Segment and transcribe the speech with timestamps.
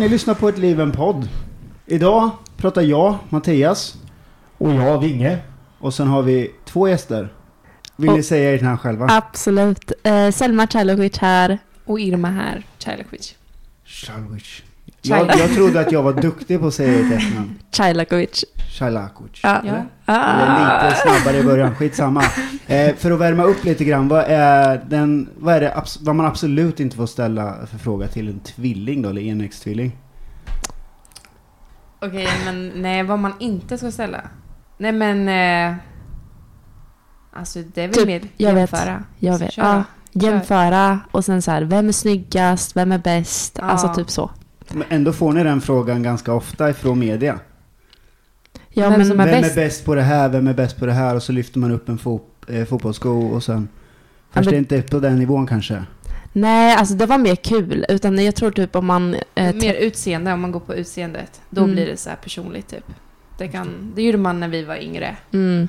[0.00, 1.28] Ni lyssnar på ett liv en podd.
[1.86, 3.94] Idag pratar jag, Mattias,
[4.58, 5.38] Och jag, Vinge.
[5.78, 7.32] och sen har vi två gäster.
[7.96, 9.06] Vill Och- ni säga ert namn själva?
[9.10, 9.92] Absolut.
[10.02, 11.58] Eh, Selma Cajlovic här.
[11.84, 13.34] Och Irma här, Cajlakovic.
[13.84, 14.62] Shalwich.
[15.02, 17.58] Jag, jag trodde att jag var duktig på att säga ert efternamn.
[17.70, 18.44] Cajlakovic.
[18.78, 19.40] Shalakuc.
[19.42, 19.60] Ja.
[19.64, 19.82] Ja.
[20.04, 20.32] Ah.
[20.32, 22.22] Eller lite snabbare i början, skitsamma.
[22.66, 26.26] Eh, för att värma upp lite grann, vad är, den, vad är det vad man
[26.26, 29.96] absolut inte får ställa för fråga till en tvilling då, eller enäggstvilling?
[32.00, 34.20] Okej, men nej, vad man inte ska ställa.
[34.78, 35.28] Nej, men...
[35.28, 35.76] Eh,
[37.32, 38.72] alltså, det är väl Typ, mer jag vet.
[38.72, 39.02] jämföra.
[39.18, 39.52] Jag Så vet.
[39.52, 39.62] kör.
[39.62, 43.58] Ja, jämföra och sen så här, vem är snyggast, vem är bäst?
[43.60, 43.64] Ja.
[43.64, 44.30] Alltså typ så.
[44.74, 47.38] Men ändå får ni den frågan ganska ofta ifrån media.
[48.68, 49.56] Ja, Vem men, som är vem bäst?
[49.56, 51.14] är bäst på det här, vem är bäst på det här?
[51.16, 53.68] Och så lyfter man upp en fot, eh, fotbollssko och sen...
[53.72, 55.84] Ja, Fast men- det är inte på den nivån kanske.
[56.32, 57.86] nej, alltså det var mer kul.
[57.88, 59.14] Utan jag tror typ om man...
[59.34, 61.40] Eh, Mer utseende, om man går på utseendet.
[61.50, 61.72] Då Mm.
[61.74, 62.84] blir det så här personligt, typ.
[63.38, 65.16] Det, kan, det gjorde man när vi var yngre.
[65.32, 65.68] mm,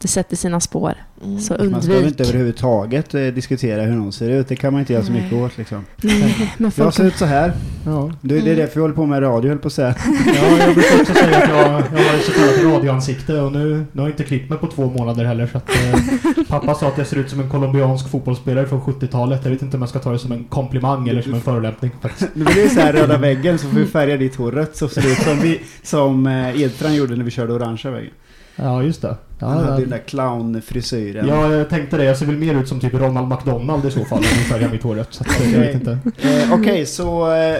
[0.00, 0.94] det sätter sina spår.
[1.24, 1.40] Mm.
[1.40, 2.06] Så Man ska undvik.
[2.10, 4.48] inte överhuvudtaget eh, diskutera hur någon ser ut.
[4.48, 5.22] Det kan man inte göra så Nej.
[5.22, 5.84] mycket åt liksom.
[5.96, 6.94] Nej, men Jag folk...
[6.94, 7.52] ser ut så här.
[7.86, 8.10] Ja.
[8.20, 8.56] Det, det är Mm.
[8.56, 9.94] därför vi håller på med radio, höll på att säga.
[10.26, 11.58] ja, jag brukar också säga att jag,
[12.00, 14.66] jag har ett så kallat radioansikte och nu, nu har jag inte klippt mig på
[14.66, 18.08] två månader heller så att eh, pappa sa att jag ser ut som en colombiansk
[18.10, 19.40] fotbollsspelare från 70-talet.
[19.44, 21.90] Jag vet inte om jag ska ta det som en komplimang eller som en förolämpning.
[22.34, 24.88] Nu blir det så här röda väggen så får vi färga ditt hår rött så
[24.88, 28.10] ser det ut som, vi, som eh, Edstrand gjorde när vi körde orangea väggen.
[28.58, 29.16] Ja, just det.
[29.40, 31.28] Han hade Ja, den där clownfrisyren.
[31.28, 32.04] ja, jag tänkte det.
[32.04, 34.70] Jag ser väl mer ut som typ Ronald McDonald i så fall om jag färgar
[34.70, 35.14] mitt hår rött.
[35.14, 35.98] Så att, jag vet inte.
[36.22, 37.56] Eh, Okej, så eh,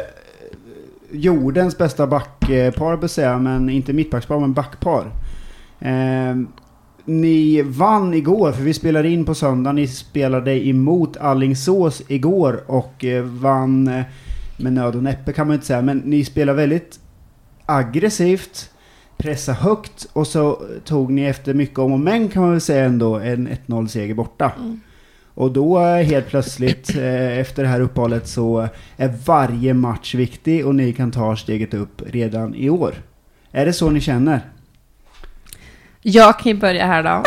[1.12, 5.10] jordens bästa backpar bör säga, men inte mittbackspar, men backpar.
[5.80, 6.36] Eh,
[7.04, 9.72] ni vann igår, för vi spelade in på söndag.
[9.72, 13.84] Ni spelade emot Allingsås igår och eh, vann
[14.56, 17.00] med nöd och näppe kan man inte säga, men ni spelar väldigt
[17.66, 18.70] aggressivt,
[19.18, 22.84] pressa högt och så tog ni efter mycket om och men kan man väl säga
[22.84, 24.52] ändå en 1-0 seger borta.
[24.56, 24.80] Mm.
[25.34, 30.66] Och då eh, helt plötsligt eh, efter det här uppehållet så är varje match viktig
[30.66, 32.94] och ni kan ta steget upp redan i år.
[33.52, 34.40] Är det så ni känner?
[36.02, 37.22] Jag kan ju börja här då.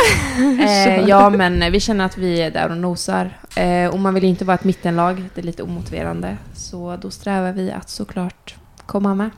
[0.62, 3.30] eh, ja, men vi känner att vi är där och nosar.
[3.56, 5.24] Eh, och man vill ju inte vara ett mittenlag.
[5.34, 6.36] Det är lite omotiverande.
[6.54, 8.54] Så då strävar vi att såklart
[8.86, 9.30] komma med.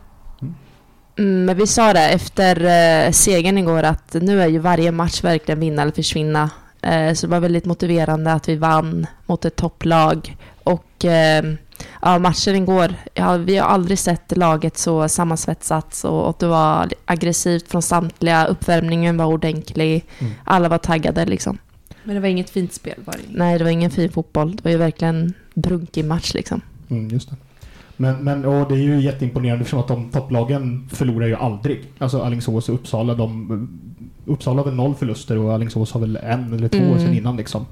[1.16, 5.25] Mm, men vi sa det efter eh, segern igår att nu är ju varje match
[5.25, 6.50] verkligen vinna eller försvinna.
[6.82, 10.36] Eh, så det var väldigt motiverande att vi vann mot ett topplag.
[10.64, 11.44] Och eh,
[12.02, 16.88] ja, matchen igår, ja, vi har aldrig sett laget så sammansvetsat och, och det var
[17.04, 18.46] aggressivt från samtliga.
[18.46, 20.04] Uppvärmningen var ordentlig.
[20.19, 20.32] Mm.
[20.44, 21.58] Alla var taggade liksom.
[22.04, 23.38] Men det var inget fint spel var det.
[23.38, 24.56] Nej, det var ingen fin fotboll.
[24.56, 26.60] Det var ju verkligen brunkig match liksom.
[26.91, 27.36] Mm, just det.
[27.97, 31.82] Men, men och det är ju jätteimponerande eftersom att de topplagen förlorar ju aldrig.
[31.99, 33.69] Alltså Alingsås och Uppsala, de,
[34.25, 36.99] Uppsala har väl noll förluster och Alingsås har väl en eller två Mm.
[36.99, 37.66] sen innan liksom.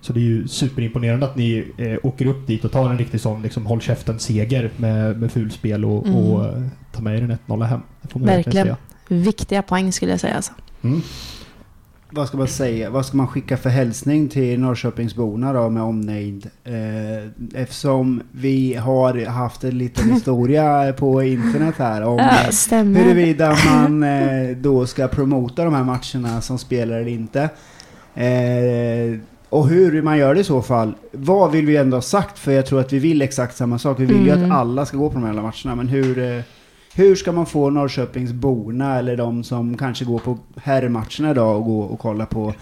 [0.00, 3.20] Så det är ju superimponerande att ni eh, åker upp dit och tar en riktig
[3.20, 6.16] sån liksom håll käften-seger med, med fulspel och, Mm.
[6.18, 6.62] och eh,
[6.92, 7.80] tar med er en 1-0 hem.
[8.14, 8.76] Verkligen.
[9.08, 10.52] Viktiga poäng skulle jag säga alltså.
[10.82, 11.00] Mm.
[12.12, 12.90] Vad ska man säga?
[12.90, 16.50] Vad ska man skicka för hälsning till Norrköpingsborna då med omnejd?
[16.64, 23.56] Eh, eftersom vi har haft en liten historia på internet här om Ja, eh, huruvida
[23.66, 27.42] man eh, då ska promota de här matcherna som spelar eller inte.
[28.14, 29.18] Eh,
[29.48, 30.94] och hur man gör det i så fall.
[31.12, 32.38] Vad vill vi ändå ha sagt?
[32.38, 34.00] För jag tror att vi vill exakt samma sak.
[34.00, 34.52] Vi vill ju Mm.
[34.52, 35.74] att alla ska gå på de här matcherna.
[35.76, 36.42] Men hur,
[36.94, 41.80] hur ska man få Norrköpingsborna eller de som kanske går på herrmatcherna idag och gå
[41.80, 42.54] och kolla på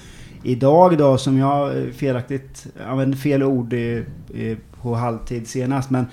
[0.43, 3.75] idag då som jag eh, felaktigt använde fel ord
[4.83, 5.91] på halvtid senast.
[5.91, 6.07] Men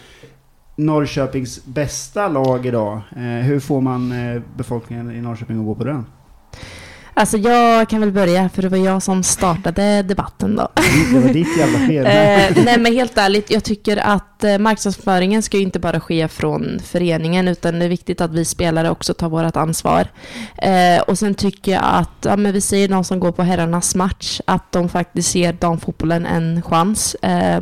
[0.75, 3.01] Norrköpings bästa lag idag.
[3.15, 6.05] Eh, hur får man eh, befolkningen i Norrköping att gå på den?
[7.17, 10.67] Alltså jag kan väl börja, för det var jag som startade debatten då.
[11.13, 12.05] Det var ditt jävla fel.
[12.05, 16.27] eh, nej men helt ärligt, jag tycker att eh, marknadsföringen ska ju inte bara ske
[16.27, 20.07] från föreningen, utan det är viktigt att vi spelare också tar vårt ansvar.
[20.57, 23.95] Eh, och sen tycker jag att, ja men vi säger de som går på herrarnas
[23.95, 27.15] match, att de faktiskt ger damfotbollen en chans.
[27.15, 27.61] Eh,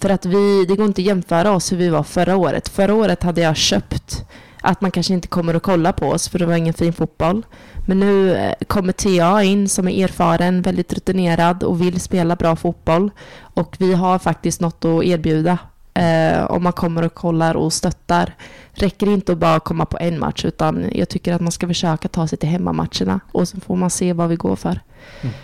[0.00, 2.68] för att vi, det går inte att jämföra oss hur vi var förra året.
[2.68, 4.24] Förra året hade jag köpt
[4.62, 7.42] att man kanske inte kommer att kolla på oss för det var ingen fin fotboll.
[7.86, 12.56] Men nu eh, kommer TA in som är erfaren, väldigt rutinerad och vill spela bra
[12.56, 13.10] fotboll.
[13.54, 15.58] Och vi har faktiskt något att erbjuda
[15.94, 18.34] eh, om man kommer och kollar och stöttar.
[18.72, 22.08] Räcker inte att bara komma på en match utan jag tycker att man ska försöka
[22.08, 24.80] ta sig till hemmamatcherna och så får man se vad vi går för.
[25.20, 25.34] Mm.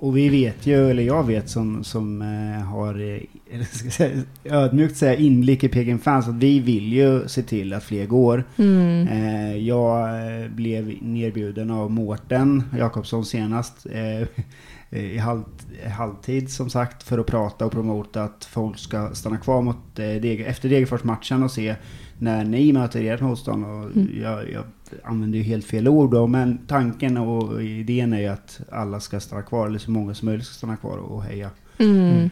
[0.00, 4.22] Och vi vet ju, eller jag vet som, som eh, har, eh, eller ska säga,
[4.44, 8.44] ödmjukt säga inblick i Peking Fans, att vi vill ju se till att fler går.
[8.56, 9.08] Mm.
[9.08, 10.08] Eh, jag
[10.50, 13.86] blev nerbjuden av Mårten Jakobsson senast
[14.90, 15.42] i halv,
[15.96, 20.48] halvtid som sagt för att prata och promota att folk ska stanna kvar mot, eh,
[20.48, 21.74] efter Degerfors-matchen och se
[22.18, 23.64] när ni möter ert motstånd.
[23.64, 24.08] Och mm.
[24.22, 24.64] jag, jag
[25.04, 29.20] använder ju helt fel ord då, men tanken och idén är ju att alla ska
[29.20, 31.50] stanna kvar, eller så många som möjligt ska stanna kvar och heja.
[31.78, 31.96] Mm.
[31.96, 32.30] Mm.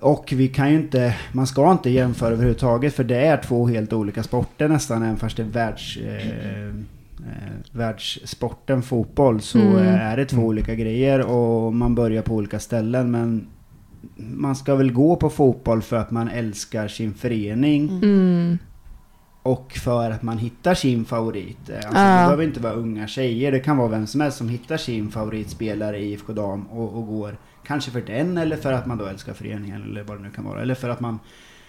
[0.00, 3.92] Och vi kan ju inte, man ska inte jämföra överhuvudtaget för det är två helt
[3.92, 6.74] olika sporter nästan, även fast det är världs, eh, eh,
[7.72, 9.86] världssporten fotboll så mm.
[9.86, 10.46] är det två mm.
[10.46, 13.46] olika grejer och man börjar på olika ställen men
[14.16, 17.88] man ska väl gå på fotboll för att man älskar sin förening.
[17.88, 18.58] Mm
[19.42, 21.68] och för att man hittar sin favorit.
[21.68, 22.20] Eh, alltså, ja.
[22.20, 25.10] Det behöver inte vara unga tjejer, det kan vara vem som helst som hittar sin
[25.10, 27.36] favoritspelare i IFK Dam och, och går
[27.66, 30.44] kanske för den eller för att man då älskar föreningen eller vad det nu kan
[30.44, 30.62] vara.
[30.62, 31.18] Eller för att man,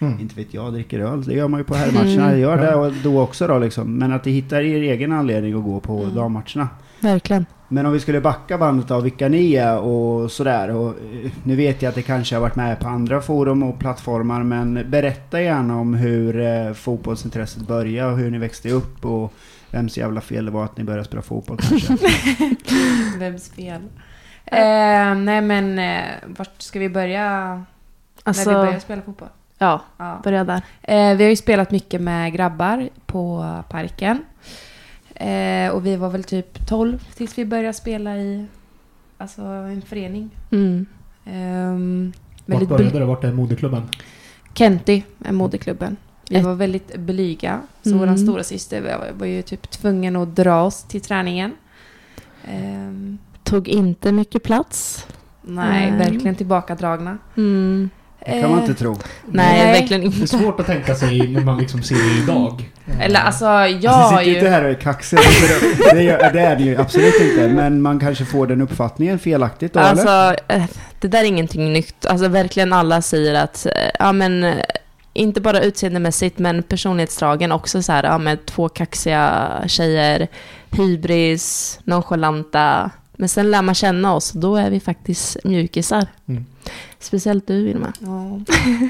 [0.01, 0.19] mm.
[0.19, 1.23] inte vet jag, dricker öl.
[1.23, 2.39] Det gör man ju på herrmatcherna, mm.
[2.39, 3.97] gör det och då också då liksom.
[3.97, 6.15] Men att de hittar er egen anledning att gå på mm.
[6.15, 6.67] dammatcherna.
[6.99, 7.45] Verkligen.
[7.67, 10.69] Men om vi skulle backa bandet av vilka ni är och sådär.
[10.69, 13.79] Och eh, nu vet jag att det kanske har varit med på andra forum och
[13.79, 14.43] plattformar.
[14.43, 19.05] Men berätta gärna om hur eh, fotbollsintresset började och hur ni växte upp.
[19.05, 19.33] Och
[19.71, 21.97] vems jävla fel det var att ni började spela fotboll kanske.
[23.17, 23.81] vems fel?
[24.45, 27.65] Eh, nej men eh, vart ska vi börja?
[28.23, 29.29] Alltså, när vi började spela fotboll?
[29.61, 30.21] Ja, ja.
[30.23, 30.61] börja där.
[30.81, 34.25] Eh, vi har ju spelat mycket med grabbar på parken.
[35.15, 38.45] Eh, och vi var väl typ 12 tills vi började spela i
[39.17, 40.29] alltså, en förening.
[40.51, 40.85] Mm.
[41.25, 42.13] Um,
[42.45, 43.05] Vart började det?
[43.05, 43.83] Vart är moderklubben?
[44.53, 45.97] Kenty är moderklubben.
[46.29, 47.61] Vi var väldigt blyga.
[47.83, 48.09] Så mm.
[48.09, 51.51] vår stora syster var, var ju typ tvungen att dra oss till träningen.
[52.47, 55.07] Um, Tog inte mycket plats.
[55.41, 55.99] Nej, mm.
[55.99, 57.17] verkligen tillbakadragna.
[57.37, 57.89] Mm.
[58.25, 58.91] Det kan man inte tro.
[59.25, 60.17] Nej, Nej, verkligen inte.
[60.17, 62.69] Det är svårt att tänka sig när man liksom ser det idag.
[62.99, 64.35] Eller alltså, jag alltså, har ju...
[64.35, 65.19] inte här och är kaxig.
[65.93, 67.47] Det, är, det är det ju absolut inte.
[67.47, 70.35] Men man kanske får den uppfattningen felaktigt då, Alltså, eller?
[70.47, 70.63] Eh,
[70.99, 72.05] det där är ingenting nytt.
[72.05, 74.55] Alltså verkligen alla säger att, eh, ja men, eh,
[75.13, 80.27] inte bara utseendemässigt men personlighetsdragen också så här, ja med två kaxiga tjejer,
[80.71, 82.91] hybris, nonchalanta.
[83.13, 86.07] Men sen lär man känna oss, då är vi faktiskt mjukisar.
[86.27, 86.45] Mm.
[86.99, 87.93] Speciellt du, Vilma.
[87.99, 88.39] Ja.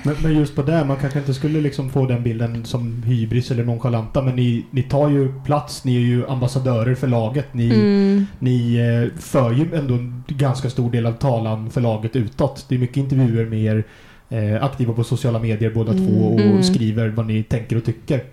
[0.04, 3.51] men, men, just på det, man kanske inte skulle liksom få den bilden som hybris
[3.51, 7.53] eller nonchalanta, men ni, ni tar ju plats, ni är ju ambassadörer för laget.
[7.53, 8.25] Ni, mm.
[8.39, 12.65] ni eh, för ju ändå en ganska stor del av talan för laget utåt.
[12.70, 13.84] Det är mycket intervjuer med er,
[14.29, 16.08] eh, aktiva på sociala medier båda mm.
[16.08, 16.63] två och mm.
[16.63, 18.24] skriver vad ni tänker och tycker.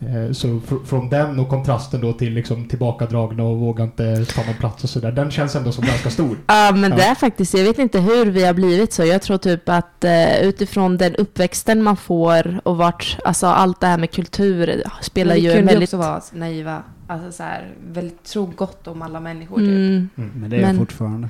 [0.00, 4.44] Eh, så fr från den och kontrasten då till liksom tillbakadragna och våga inte ta
[4.44, 5.12] någon plats och sådär.
[5.12, 6.38] Den känns ändå som ganska stor.
[6.46, 6.96] Ja, men ja.
[6.96, 9.04] det är faktiskt, jag vet inte hur vi har blivit så.
[9.04, 13.86] Jag tror typ att uh, utifrån den uppväxten man får och vart, alltså allt det
[13.86, 15.66] här med kultur spelar ju en väldigt...
[15.66, 16.82] Vi kunde också vara naiva.
[17.06, 19.68] Alltså så här, väldigt tro gott om alla människor typ.
[19.68, 20.08] Mm.
[20.16, 21.28] Mm, men det är men, fortfarande.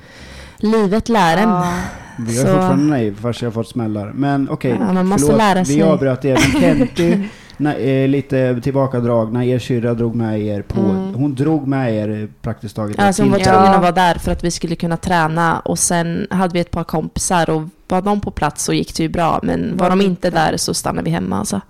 [0.57, 1.49] Livet lär en.
[1.49, 1.73] Ja.
[2.19, 2.53] Vi är så.
[2.53, 4.13] fortfarande naiv fast jag har fått smällar.
[4.15, 5.77] Men okej, okay, ja, man måste förlåt, lära sig.
[5.77, 6.37] vi avbröt er.
[6.37, 9.45] Kenty nej, lite tillbakadragna.
[9.45, 10.81] Er syrra drog med er på...
[10.81, 11.15] Mm.
[11.15, 12.99] Hon drog med er praktiskt taget.
[12.99, 15.61] Alltså hon var tvungen att vara där för att vi skulle kunna träna.
[15.61, 19.03] Och sen hade vi ett par kompisar och var de på plats så gick det
[19.03, 19.41] ju bra.
[19.43, 21.61] Men var, var de inte där så stannade vi hemma alltså.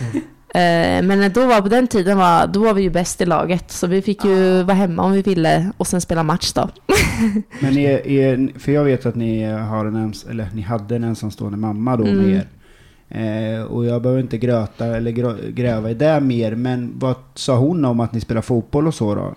[0.00, 0.22] Mm.
[1.06, 3.70] Men då var, på den tiden var, då var vi ju bäst i laget.
[3.70, 6.68] Så vi fick ju vara hemma om vi ville och sen spela match då.
[7.60, 11.04] Men är, är, för jag vet att ni, har en ens, eller ni hade en
[11.04, 12.16] ensamstående mamma då mm.
[12.16, 12.46] med er.
[13.14, 15.10] Eh, och jag behöver inte gröta eller
[15.50, 19.14] gräva i det mer, men vad sa hon om att ni spelar fotboll och så
[19.14, 19.34] då?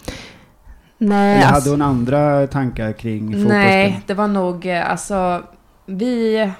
[0.98, 3.48] Nej, eller hade alltså, hon andra tankar kring fotboll?
[3.48, 5.44] Nej, det var nog, eh, alltså,
[5.86, 6.51] vi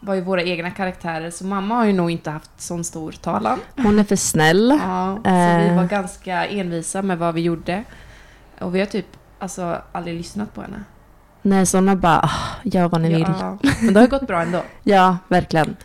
[0.00, 3.58] var ju våra egna karaktärer, så mamma har ju nog inte haft sån stor talan.
[3.76, 4.78] Hon är för snäll.
[4.82, 5.76] Ja, så vi Eh.
[5.76, 7.84] var ganska envisa med vad vi gjorde.
[8.60, 9.06] Och vi har typ
[9.38, 10.84] alltså, aldrig lyssnat på henne.
[11.42, 12.30] Nej, så hon har bara, ah,
[12.64, 13.26] gör vad ni vill.
[13.40, 14.62] Ja, men det har gått bra ändå.
[14.82, 15.76] Ja, verkligen.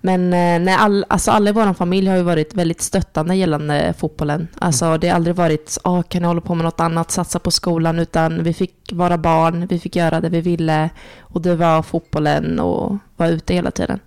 [0.00, 3.94] Men eh, nej, all, alltså alla i vår familj har ju varit väldigt stöttande gällande
[3.98, 4.48] fotbollen.
[4.58, 7.50] Alltså det har aldrig varit, ah, kan ni hålla på med något annat, satsa på
[7.50, 10.90] skolan, utan vi fick vara barn, vi fick göra det vi ville
[11.20, 14.00] och det var fotbollen och vara ute hela tiden.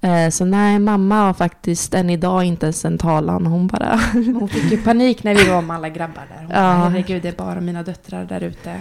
[0.00, 4.00] Eh, så nej, mamma har faktiskt än idag inte ens en talan, hon bara...
[4.12, 6.38] Hon fick ju panik när vi var med alla grabbar där.
[6.38, 6.78] Hon Ja.
[6.78, 8.80] bara, herregud, det är bara mina döttrar där ute.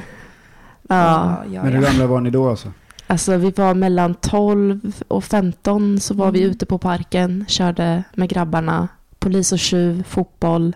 [0.89, 1.43] ja.
[1.51, 2.71] ja, Men hur gamla var ni då alltså?
[3.09, 6.51] Alltså vi var mellan 12 och 15 så var vi Mm.
[6.51, 8.87] ute på parken, körde med grabbarna.
[9.19, 10.75] Polis och tjuv, fotboll,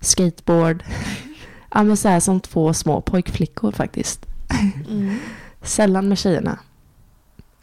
[0.00, 0.84] skateboard.
[1.74, 4.26] ja men så här som två små pojkflickor faktiskt.
[4.90, 5.18] Mm.
[5.62, 6.58] Sällan med tjejerna.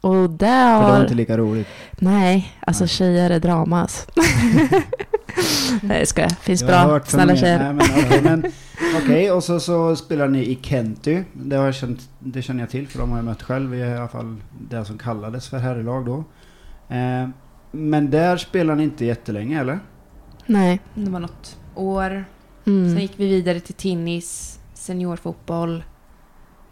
[0.01, 1.01] Och det För det var har...
[1.01, 1.68] inte lika roligt.
[2.00, 2.89] Nej, alltså Nej.
[2.89, 4.08] tjejer är dramas.
[5.82, 6.30] Nej jag skojar.
[6.30, 7.60] Finns Jag har bra, hört snälla tjejer.
[7.60, 8.51] Nej, men okej, men,
[9.04, 11.24] okej, och så, så spelar ni i Kenty.
[11.34, 13.84] Det, har jag känt, det känner jag till för de har jag mött själv i
[13.84, 14.36] alla fall
[14.70, 16.24] det som kallades för herrlag då.
[16.96, 17.30] Eh,
[17.72, 19.80] men där spelar ni inte jättelänge eller?
[20.46, 20.80] Nej.
[20.96, 22.25] Det var något år.
[22.63, 22.98] Sen Mm.
[23.00, 25.84] gick vi vidare till tennis, seniorfotboll.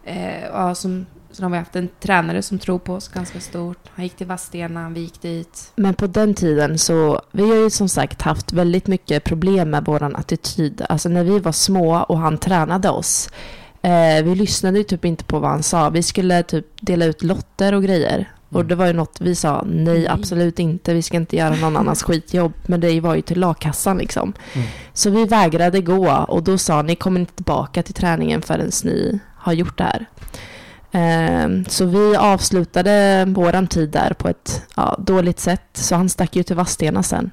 [0.03, 1.05] Eh, ja, som,
[1.36, 3.77] sen har vi haft en tränare som tror på oss ganska stort.
[3.96, 5.72] Han gick till Vadstena, vi gick dit.
[5.75, 9.86] Men på den tiden så, vi har ju som sagt haft väldigt mycket problem med
[9.86, 10.82] våran attityd.
[10.89, 13.30] Alltså när vi var små och han tränade oss.
[13.82, 15.89] Eh, vi lyssnade ju typ inte på vad han sa.
[15.89, 18.32] Vi skulle typ dela ut lotter och grejer.
[18.50, 18.68] Och Mm.
[18.68, 20.08] det var ju något vi sa, nej Nej.
[20.08, 22.54] absolut inte, vi ska inte göra någon annans skitjobb.
[22.65, 24.34] Men det var ju till lagkassan liksom.
[24.54, 24.68] Mm.
[24.94, 29.20] Så vi vägrade gå och då sa ni kommer inte tillbaka till träningen förrän ni
[29.36, 30.06] har gjort det här.
[30.96, 35.62] Ehm, Så vi avslutade våran tid där på ett ja, dåligt sätt.
[35.74, 37.32] Så han stack ju till Vadstena sen.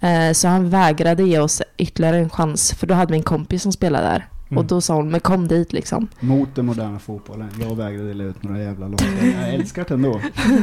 [0.00, 2.72] Eh, Så han vägrade ge oss ytterligare en chans.
[2.72, 4.26] För då hade vi en kompis som spelade där.
[4.50, 4.58] Mm.
[4.58, 6.08] Och då sa hon, men kom dit liksom.
[6.20, 7.48] Mot den moderna fotbollen.
[7.60, 9.34] Jag vägrade dela ut några jävla lotter.
[9.40, 10.20] Jag älskar det ändå.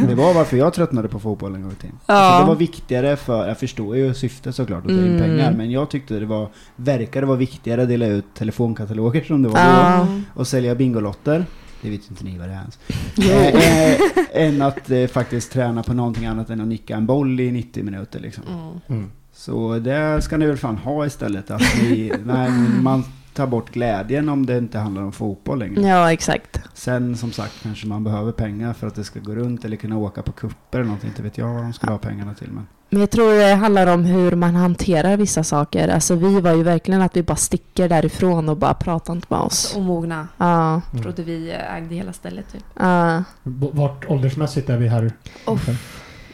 [0.07, 1.95] Det var varför jag tröttnade på fotbollen en gång i tiden.
[2.05, 2.13] Ja.
[2.13, 5.21] Alltså det var viktigare för, jag förstår ju syftet såklart att ta in Mm.
[5.21, 5.51] pengar.
[5.51, 9.55] Men jag tyckte det var, verkade vara viktigare att dela ut telefonkataloger som det var
[9.59, 9.69] då.
[9.71, 10.07] Ja.
[10.33, 11.45] Och sälja bingolotter.
[11.81, 12.79] Det vet inte ni vad det är ens.
[13.19, 17.39] Eh, eh, än att eh, faktiskt träna på någonting annat än att nicka en boll
[17.39, 18.43] i 90 minuter liksom.
[18.47, 18.99] Mm.
[18.99, 19.11] Mm.
[19.33, 21.51] Så det ska ni väl fan ha istället.
[21.51, 22.13] Att ni,
[22.81, 23.03] man
[23.39, 25.81] tar bort glädjen om det inte handlar om fotboll längre.
[25.81, 26.61] Ja, exakt.
[26.73, 29.97] Sen som sagt kanske man behöver pengar för att det ska gå runt eller kunna
[29.97, 31.09] åka på kupper eller någonting.
[31.09, 32.51] Inte vet jag vad de skulle ha pengarna till.
[32.51, 32.67] Men.
[32.89, 35.87] Men jag tror det handlar om hur man hanterar vissa saker.
[35.87, 39.39] Alltså vi var ju verkligen att vi bara sticker därifrån och bara pratar inte med
[39.39, 39.45] oss.
[39.45, 40.27] Alltså, omogna.
[40.37, 41.03] Ja, Mm.
[41.03, 42.63] Trodde vi ägde hela stället typ.
[42.79, 43.23] ja.
[43.43, 45.11] Vart åldersmässigt är vi här?
[45.45, 45.59] Oh.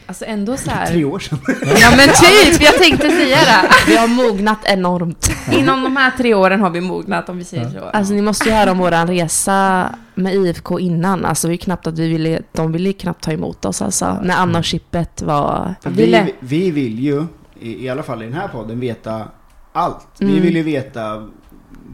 [0.08, 0.86] Alltså ändå så här.
[0.86, 1.38] Tre år sedan.
[1.80, 3.68] Ja men typ, jag tänkte säga det.
[3.86, 5.30] Vi har mognat enormt.
[5.52, 7.84] Inom de här tre åren har vi mognat om vi säger så.
[7.84, 11.24] Alltså ni måste ju höra om våran resa med IFK innan.
[11.24, 14.18] Alltså vi knappt att vi ville, de ville ju knappt ta emot oss alltså.
[14.22, 15.74] När Anna och Chippet var...
[15.84, 17.24] Vi, vi vill ju,
[17.60, 19.28] i, i alla fall i den här podden, veta
[19.72, 20.06] allt.
[20.18, 20.42] Vi Mm.
[20.42, 21.28] vill ju veta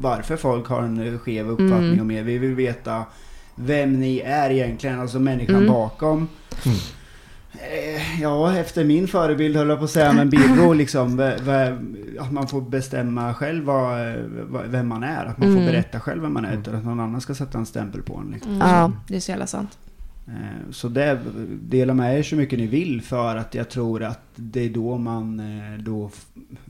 [0.00, 2.00] varför folk har en skev uppfattning Mm.
[2.00, 2.22] om er.
[2.22, 3.02] Vi vill veta
[3.54, 5.68] vem ni är egentligen, alltså människan Mm.
[5.72, 6.28] bakom.
[6.64, 6.78] Mm.
[7.54, 11.32] Eh, Ja, efter min förebild höll jag på att säga, men Birro liksom,
[12.20, 14.14] att man får bestämma själv vad,
[14.68, 15.24] vem man är.
[15.24, 15.66] Att man får Mm.
[15.72, 18.30] berätta själv vem man är utan att någon annan ska sätta en stämpel på en.
[18.32, 18.54] Liksom.
[18.54, 18.68] Mm.
[18.68, 18.92] Ja.
[19.08, 19.78] Det är så jävla sant.
[20.28, 21.18] Eh, Så det,
[21.62, 24.98] dela med er så mycket ni vill för att jag tror att det är då
[24.98, 26.10] man eh, då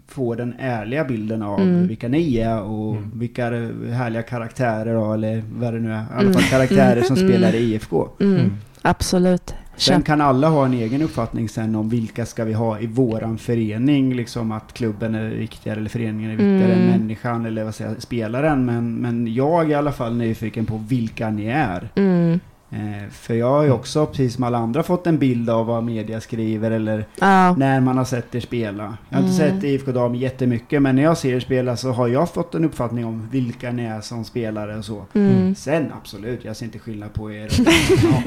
[0.09, 1.87] får den ärliga bilden av Mm.
[1.89, 3.11] vilka ni är och Mm.
[3.15, 3.45] vilka
[3.93, 6.01] härliga karaktärer eller vad det nu är.
[6.03, 6.33] I alla Mm.
[6.33, 7.29] fall karaktärer som Mm.
[7.29, 8.09] spelar i IFK.
[8.21, 8.57] Mm, Mm.
[8.83, 9.55] Absolut.
[9.77, 13.39] Sen kan alla ha en egen uppfattning sen om vilka ska vi ha i våran
[13.39, 14.15] förening.
[14.15, 16.79] Liksom att klubben är viktigare eller föreningen är viktigare Mm.
[16.85, 18.65] än människan eller vad säger spelaren.
[18.65, 21.89] Men, men jag är i alla fall nyfiken på vilka ni är.
[21.95, 22.41] Mm.
[22.73, 25.85] Eh, för jag har ju också, precis som alla andra, fått en bild av vad
[25.85, 27.55] media skriver eller Ja.
[27.57, 28.97] när man har sett er spela.
[29.09, 29.55] Jag har inte Mm.
[29.61, 32.65] sett IFK Dam jättemycket, men när jag ser er spela så har jag fått en
[32.65, 35.05] uppfattning om vilka ni är som spelare och så.
[35.15, 35.55] Mm.
[35.55, 37.49] Sen absolut, jag ser inte skillnad på er.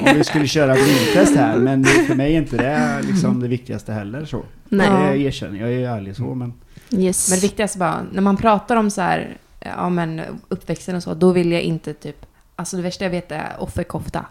[0.08, 3.92] Om vi skulle köra blindtest här, men för mig är inte det liksom det viktigaste
[3.92, 4.42] heller så.
[4.68, 4.88] Nej.
[5.18, 6.52] Det erkänner jag, jag är ärlig så, men
[6.90, 7.30] Yes.
[7.30, 11.14] Men det viktigaste bara, när man pratar om så här, ja men uppväxten och så,
[11.14, 12.26] då vill jag inte typ,
[12.56, 14.26] alltså det värsta jag vet är offerkofta.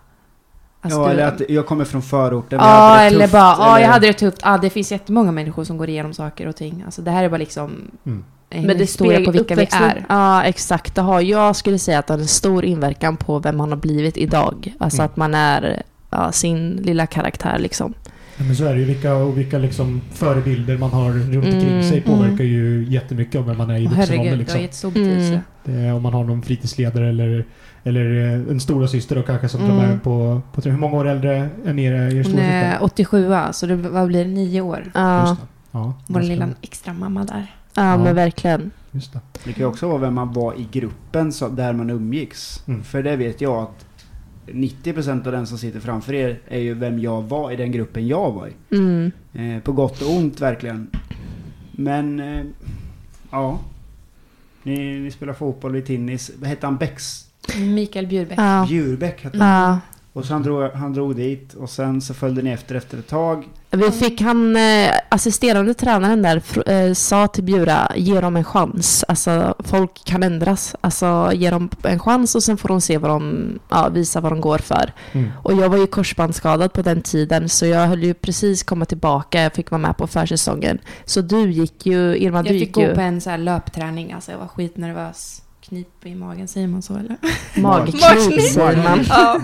[0.85, 2.59] Alltså, ja, eller att jag kommer från förorten.
[2.61, 4.37] Ja, eller tufft, bara, ja jag hade det tufft.
[4.43, 6.83] Ja, det finns jättemånga människor som går igenom saker och ting.
[6.85, 7.71] Alltså det här är bara liksom
[8.05, 8.23] Mm.
[8.49, 10.05] en Men det historia på vilka vi är.
[10.09, 10.95] Ja, exakt.
[10.95, 13.77] Det har, jag skulle säga att det har en stor inverkan på vem man har
[13.77, 14.73] blivit idag.
[14.79, 15.05] Alltså Mm.
[15.05, 17.93] att man är ja, sin lilla karaktär liksom.
[18.37, 18.85] Men så är det ju.
[18.85, 23.47] Vilka, och vilka liksom förebilder man har runt omkring Mm, sig påverkar ju jättemycket om
[23.47, 24.07] vem man är i vuxen ålder.
[24.17, 24.61] herregud, det har Liksom.
[24.61, 25.41] gett stor betydelse.
[25.65, 25.83] Mm.
[25.85, 27.45] Det om man har någon fritidsledare eller,
[27.87, 29.71] eller eh, en stora syster då kanske som Mm.
[29.77, 30.61] tar med på, på...
[30.69, 32.83] Hur många år äldre än er, er Hon är syster?
[32.83, 34.91] 87 så det vad blir det, nio år.
[34.93, 35.37] Ja.
[35.71, 37.55] Ja, Vår lilla extra mamma där.
[37.75, 37.97] ja, Ja.
[37.97, 38.71] men verkligen.
[38.91, 39.19] Just det.
[39.43, 42.63] Det kan ju också vara vem man var i gruppen så, där man umgicks.
[42.67, 42.83] Mm.
[42.83, 43.85] För det vet jag att
[44.47, 48.07] 90% av den som sitter framför er är ju vem jag var i den gruppen
[48.07, 48.75] jag var i.
[48.75, 49.11] Mm.
[49.33, 50.87] Eh, på gott och ont verkligen.
[51.71, 52.43] Men, eh,
[53.31, 53.59] ja.
[54.63, 56.31] Ni, ni spelar fotboll i Tinnis.
[56.39, 56.77] Vad hette han?
[56.77, 57.24] Bäcks?
[57.57, 58.39] Mikael Bjurbäck.
[58.39, 58.65] Ja.
[58.65, 59.63] Djurbäck hette han.
[59.71, 59.79] Ja.
[60.13, 63.07] Och så han drog, han drog dit och sen så följde ni efter efter ett
[63.07, 63.47] tag.
[63.71, 68.43] Vi fick han, eh, assisterande tränaren där, fr- eh, sa till Bjura, ge dem en
[68.43, 69.05] chans.
[69.07, 70.75] Alltså folk kan ändras.
[70.81, 74.31] Alltså ge dem en chans och sen får de se vad de, ja, visa vad
[74.31, 74.93] de går för.
[75.11, 75.31] Mm.
[75.43, 79.41] Och jag var ju korsbandsskadad på den tiden så jag höll ju precis komma tillbaka.
[79.41, 80.77] Jag fick vara med på försäsongen.
[81.05, 83.37] Så du gick ju, Irma Jag du fick gick gå ju på en så här
[83.37, 84.13] löpträning.
[84.13, 85.41] Alltså jag var skitnervös.
[85.69, 87.17] Knip i magen, säger man så eller?
[87.61, 88.41] magknip Magknip.
[88.41, 89.03] säger man.
[89.09, 89.41] Ja.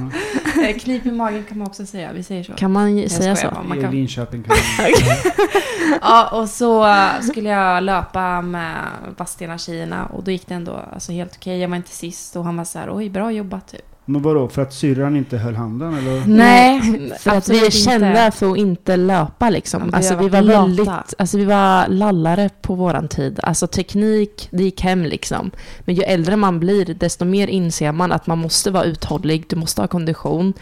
[0.68, 2.13] Eh, Knip i magen kan man också säga.
[2.13, 2.54] Vi säger så.
[2.54, 3.48] Kan man Jag säga så?
[3.51, 3.63] bara.
[3.63, 4.92] Man I kan- Linköping kan man.
[6.01, 8.75] Ja, och så eh, skulle jag löpa med
[9.18, 11.60] Vadstena-tjejerna och då gick det ändå alltså, helt okej.
[11.60, 13.90] Jag var inte sist och han var så här, oj, bra jobbat typ.
[14.05, 16.25] Men vadå, för att syrran inte höll handen eller?
[16.25, 16.81] Nej,
[17.20, 19.81] För att vi är kända för att inte löpa liksom.
[19.81, 20.62] Ja, vi alltså vi var lata.
[20.62, 23.39] väldigt, alltså vi var lallare på våran tid.
[23.43, 25.51] Alltså teknik, det gick hem liksom.
[25.79, 29.55] Men ju äldre man blir, desto mer inser man att man måste vara uthållig, du
[29.55, 30.53] måste ha kondition.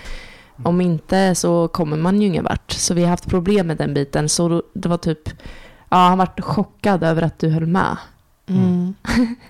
[0.63, 2.71] Om inte så kommer man ju ingen vart.
[2.71, 4.29] Så vi har haft problem med den biten.
[4.29, 5.29] Så det var typ,
[5.89, 7.97] ja han var chockad över att du höll med.
[8.47, 8.93] Mm.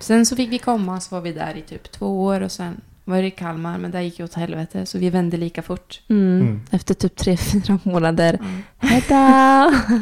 [0.00, 2.80] sen så fick vi komma så var vi där i typ två år och sen
[3.10, 6.00] var det i Kalmar men där gick det åt helvete så vi vände lika fort.
[6.08, 6.40] Mm.
[6.40, 6.60] Mm.
[6.70, 8.38] Efter typ tre, fyra månader.
[8.40, 8.62] Mm.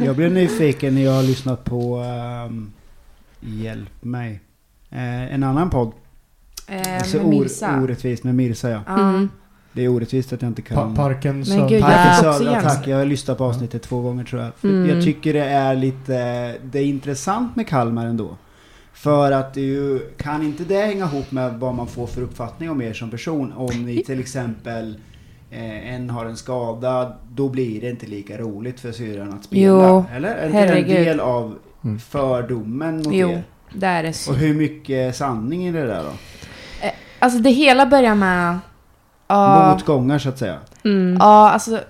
[0.05, 1.99] Jag blev nyfiken när jag har lyssnat på
[2.49, 2.73] um,
[3.41, 4.41] Hjälp mig.
[4.91, 5.93] Eh, en annan podd.
[6.69, 7.81] Eh, Alltså med or, Mirsa.
[7.83, 8.81] orättvist med Mirsa ja.
[8.87, 8.99] Ja.
[9.09, 9.29] Mm.
[9.73, 10.95] Det är orättvist att jag inte Pa kan.
[10.95, 11.67] parken Men så...
[11.67, 12.63] gud, jag Parken Södra, igen.
[12.63, 12.87] tack.
[12.87, 14.55] Jag har lyssnat på avsnittet två gånger tror jag.
[14.55, 14.89] För Mm.
[14.91, 16.13] Jag tycker det är lite,
[16.65, 18.37] det är intressant med Kalmar ändå.
[18.99, 22.71] För att det ju, kan inte det hänga ihop med vad man får för uppfattning
[22.71, 23.53] om er som person?
[23.57, 24.97] Om ni till exempel
[25.51, 29.63] eh, en har en skada, då blir det inte lika roligt för syrran att spela.
[29.63, 30.37] Jo, Eller?
[30.37, 31.99] Är det en del av Mm.
[31.99, 33.43] fördomen mot Jo, er?
[33.73, 34.31] det är det så.
[34.31, 36.11] Och hur mycket sanning är det där då?
[37.19, 38.59] Alltså det hela börjar med...
[39.29, 40.59] Ja, Motgångar så att säga.
[40.85, 41.17] Mm.
[41.21, 41.81] ja alltså...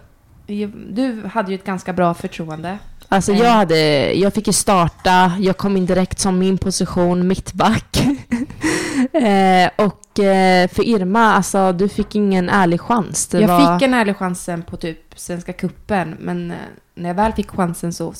[0.90, 2.78] Du hade ju ett ganska bra förtroende.
[3.08, 7.96] Alltså jag, hade, jag fick ju starta, jag kom in direkt som min position, mittback.
[9.12, 13.26] eh, och eh, för Irma, alltså du fick ingen ärlig chans.
[13.26, 16.56] Det jag var, fick en ärlig chans sen på typ Svenska Kuppen men eh,
[16.94, 18.14] när jag väl fick chansen så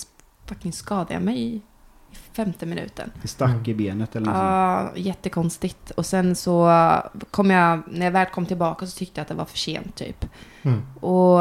[0.47, 1.63] fucking skadade jag mig i
[2.33, 3.11] femte minuten.
[3.23, 3.71] Det stack Mm.
[3.71, 4.37] i benet eller något.
[4.37, 5.91] Ja, jättekonstigt.
[5.91, 6.73] Och sen så
[7.31, 9.95] kom jag, när jag väl kom tillbaka så tyckte jag att det var för sent
[9.95, 10.25] typ.
[10.63, 10.83] Mm.
[11.01, 11.41] Och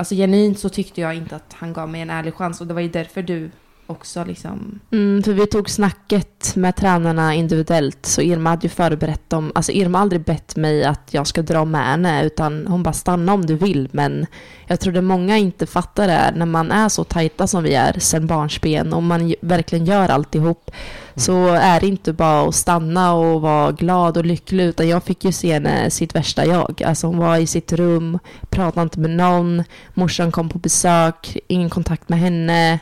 [0.00, 2.74] alltså genuint så tyckte jag inte att han gav mig en ärlig chans och det
[2.74, 3.50] var ju därför du
[3.90, 4.80] också liksom...
[4.92, 9.52] Mm, för vi tog snacket med tränarna individuellt, så Irma hade ju förberett dem.
[9.54, 12.92] Alltså Irma har aldrig bett mig att jag ska dra med henne, utan hon bara
[12.92, 13.88] stanna om du vill.
[13.92, 14.26] Men
[14.66, 17.98] jag tror det många inte fattar det, när man är så tajta som vi är
[17.98, 20.70] sen barnsben och man verkligen gör alltihop,
[21.16, 25.24] så är det inte bara att stanna och vara glad och lycklig, utan jag fick
[25.24, 26.82] ju se henne sitt värsta jag.
[26.82, 28.18] Alltså hon var i sitt rum,
[28.50, 32.78] pratade inte med någon, morsan kom på besök, ingen kontakt med henne.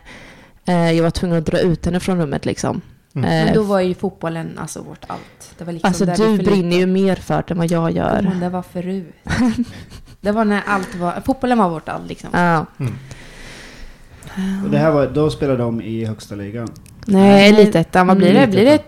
[0.69, 2.81] Eh, Jag var tvungen att dra ut henne från rummet liksom.
[3.15, 3.29] Mm.
[3.31, 5.55] Men Eh, då var ju fotbollen alltså vårt allt.
[5.59, 8.23] Det var liksom Alltså där du brinner ju mer för det än vad jag gör.
[8.23, 9.15] Men det var förut.
[10.21, 11.21] det var när allt var...
[11.27, 12.31] Fotbollen var vårt allt liksom.
[12.33, 12.67] Ja.
[14.65, 16.69] Och det här var, då spelade de i högsta ligan.
[17.07, 18.07] Nej, Elitettan.
[18.07, 18.39] Vad blir det?
[18.39, 18.51] Mm.
[18.51, 18.83] Blir det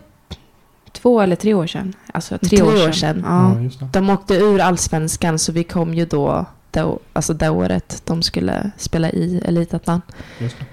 [0.92, 1.92] två eller tre år sedan?
[2.14, 2.92] Alltså tre, Tre år, år sedan.
[2.92, 3.22] sedan.
[3.26, 3.54] Ja.
[3.56, 3.88] Ja, just det.
[3.92, 8.70] De åkte ur allsvenskan så vi kom ju då, då alltså det året de skulle
[8.76, 10.02] spela i Elitettan.
[10.38, 10.64] Just det.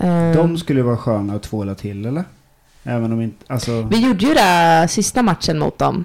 [0.00, 2.24] Eh, De skulle vara sköna att tvåla till eller?
[2.84, 3.82] Även om inte, alltså...
[3.82, 6.04] Vi gjorde ju det sista matchen mot dem.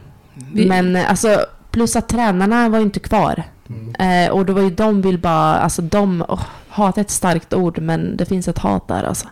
[0.53, 3.43] Vi- Men eh, alltså, plus att tränarna var ju inte kvar.
[3.69, 3.95] Mm.
[4.25, 7.53] Eh, och då var ju de vill bara, alltså de, oh, hat är ett starkt
[7.53, 9.27] ord men det finns ett hat där alltså.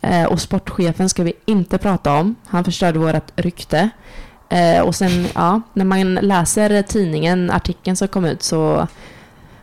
[0.00, 2.34] Eh, och sportchefen ska vi inte prata om.
[2.46, 3.88] Han förstörde vårt rykte.
[4.48, 8.86] Eh, och sen, ja, när man läser tidningen, artikeln som kom ut så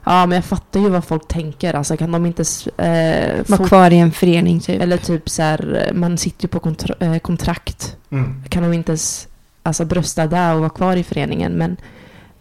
[0.06, 1.74] Ja, men jag fattar ju vad folk tänker.
[1.74, 2.42] Alltså kan de inte
[2.78, 4.82] eh, Var få, kvar i en förening typ.
[4.82, 7.98] Eller typ så här, man sitter ju på kontra, eh, kontrakt.
[8.10, 8.44] Mm.
[8.50, 9.28] Kan de inte ens
[9.64, 11.52] alltså, brösta där och vara kvar i föreningen?
[11.54, 11.78] Men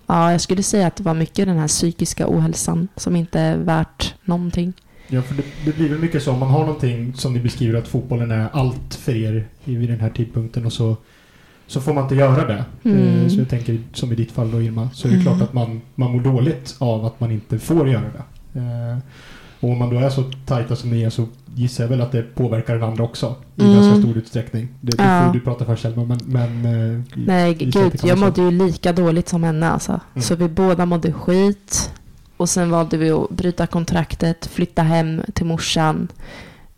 [0.07, 3.57] ja, jag skulle säga att det var mycket den här psykiska ohälsan som inte är
[3.57, 4.73] värt någonting.
[5.09, 7.79] Ja, för det, det blir väl mycket så om man har någonting som ni beskriver
[7.79, 10.97] att fotbollen är allt för er i- vid den här tidpunkten och så,
[11.67, 12.65] så får man inte göra det.
[12.85, 13.23] Mm.
[13.25, 15.27] Eh, Så jag tänker, som i ditt fall då Irma, så är det Mm.
[15.27, 18.03] klart att man, man mår dåligt av att man inte får göra
[18.53, 18.59] det.
[18.61, 18.99] Eh,
[19.61, 22.13] Och om man då är så tajta som ni är så gissar jag väl att
[22.13, 23.75] det påverkar den andra också i Mm.
[23.75, 24.69] ganska stor utsträckning.
[24.81, 25.27] Det, Ja.
[25.27, 26.19] får du prata för Selma, men...
[26.27, 26.65] men
[26.97, 28.01] eh, Nej, gud.
[28.05, 30.01] Jag mådde ju lika dåligt som henne alltså.
[30.15, 30.23] Mm.
[30.23, 31.91] Så vi båda mådde skit.
[32.37, 36.09] Och sen valde vi att bryta kontraktet, flytta hem till morsan.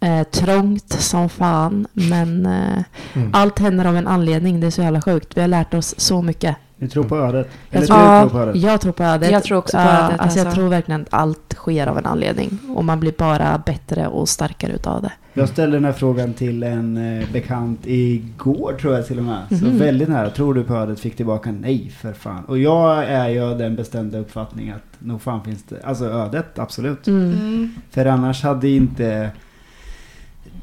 [0.07, 2.83] Eh, trångt som fan, men eh,
[3.15, 3.31] Mm.
[3.33, 4.61] allt händer av en anledning.
[4.61, 5.37] Det är så jävla sjukt.
[5.37, 6.57] Vi har lärt oss så mycket.
[6.79, 7.49] Ni tror på ödet?
[7.71, 8.21] Jag Eller tror- Ja.
[8.21, 8.57] tror på ödet?
[8.63, 9.31] Jag tror på ödet.
[9.31, 10.61] Jag tror också på ödet, Alltså jag alltså.
[10.61, 12.59] tror verkligen att allt sker av en anledning.
[12.77, 15.13] Och man blir bara bättre och starkare utav det.
[15.35, 19.39] Jag ställde den här frågan till en eh, bekant igår tror jag till och med.
[19.49, 19.79] Så Mhm.
[19.79, 20.31] väldigt nära.
[20.31, 21.01] Tror du på ödet?
[21.01, 22.45] Fick tillbaka nej för fan.
[22.45, 25.77] Och jag är ju den bestämda uppfattningen att nog fan finns det.
[25.85, 27.07] Alltså ödet, absolut.
[27.07, 27.33] Mm.
[27.33, 27.71] Mm.
[27.91, 29.31] För annars hade inte...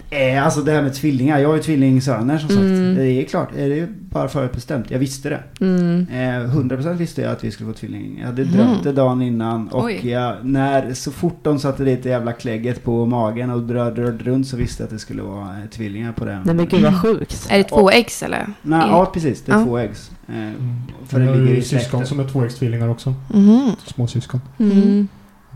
[0.09, 1.39] Eh, alltså det här med tvillingar.
[1.39, 2.59] Jag har ju tvillingsöner som sagt.
[2.61, 2.95] Mm.
[2.95, 3.49] Det är klart.
[3.55, 4.91] Det är bara förutbestämt.
[4.91, 5.39] Jag visste det.
[5.65, 6.07] Mm.
[6.11, 8.17] Eh, 100% visste jag att vi skulle få tvilling.
[8.19, 8.53] Jag hade Mm.
[8.53, 9.67] drömt det dagen innan.
[9.67, 10.09] Och Oj.
[10.09, 14.23] jag, när, så fort de satte dit det jävla klägget på magen och rörde, rörde
[14.23, 16.41] runt så visste jag att det skulle vara eh, tvillingar på det.
[16.45, 17.47] Nej men gud vad sjukt.
[17.49, 18.45] Är det två ex eller?
[18.61, 19.41] Nej, ja precis.
[19.41, 19.65] Det är Ja.
[19.65, 20.11] två äggs.
[20.27, 20.81] Eh, Mm.
[21.07, 22.07] För det ligger i syskon släkten.
[22.07, 23.13] som är tvåäggstvillingar också.
[23.33, 23.71] Mhm.
[23.85, 24.41] Småsyskon.
[24.59, 25.07] Mm.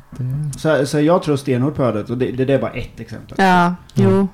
[0.10, 3.00] Det, Så, så jag tror stenhårt på ödet och det, det, det är bara ett
[3.00, 3.36] exempel.
[3.38, 4.28] Ja, jo.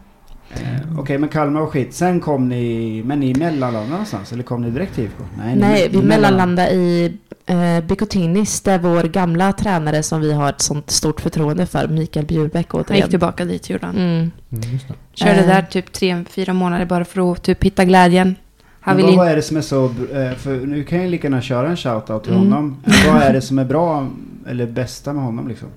[0.53, 1.93] Eh, Okej, men Kalmar var skit.
[1.93, 4.31] Sen kom ni, men ni mellanlandade någonstans?
[4.33, 5.23] Eller kom ni direkt till IFK?
[5.55, 10.61] Nej, vi ni mellanlandade i eh, Bikotinis där vår gamla tränare som vi har ett
[10.61, 13.09] sånt stort förtroende för, Mikael Bjurbäck Han gick återigen.
[13.09, 13.95] tillbaka dit gjorde han.
[13.95, 14.31] Mm.
[14.51, 14.93] mm, just det.
[15.13, 15.47] Körde Eh.
[15.47, 18.35] där typ tre, fyra månader bara för att typ hitta glädjen.
[18.79, 19.85] Han Men vill vad, vad är det som är så...
[19.85, 22.43] eh, För nu kan jag lika gärna köra en shoutout till Mm.
[22.51, 22.77] honom.
[23.07, 24.07] vad är det som är bra,
[24.47, 25.69] eller bästa med honom liksom?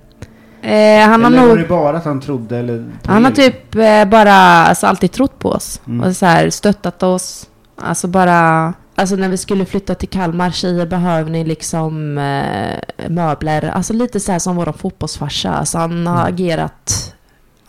[0.62, 1.58] Eh, han har eller var nog...
[1.58, 2.84] det bara att han trodde eller...
[3.04, 5.80] Han har er, typ eh, bara alltså, alltid trott på oss.
[5.86, 6.00] Mm.
[6.06, 7.48] Och så här, stöttat oss.
[7.76, 8.72] Alltså bara...
[8.94, 13.70] Alltså när vi skulle flytta till Kalmar, tjejer behöver ni liksom eh, möbler.
[13.70, 15.54] Alltså lite så här som vår fotbollsfarsa.
[15.54, 16.34] Alltså han har Mm.
[16.34, 17.12] agerat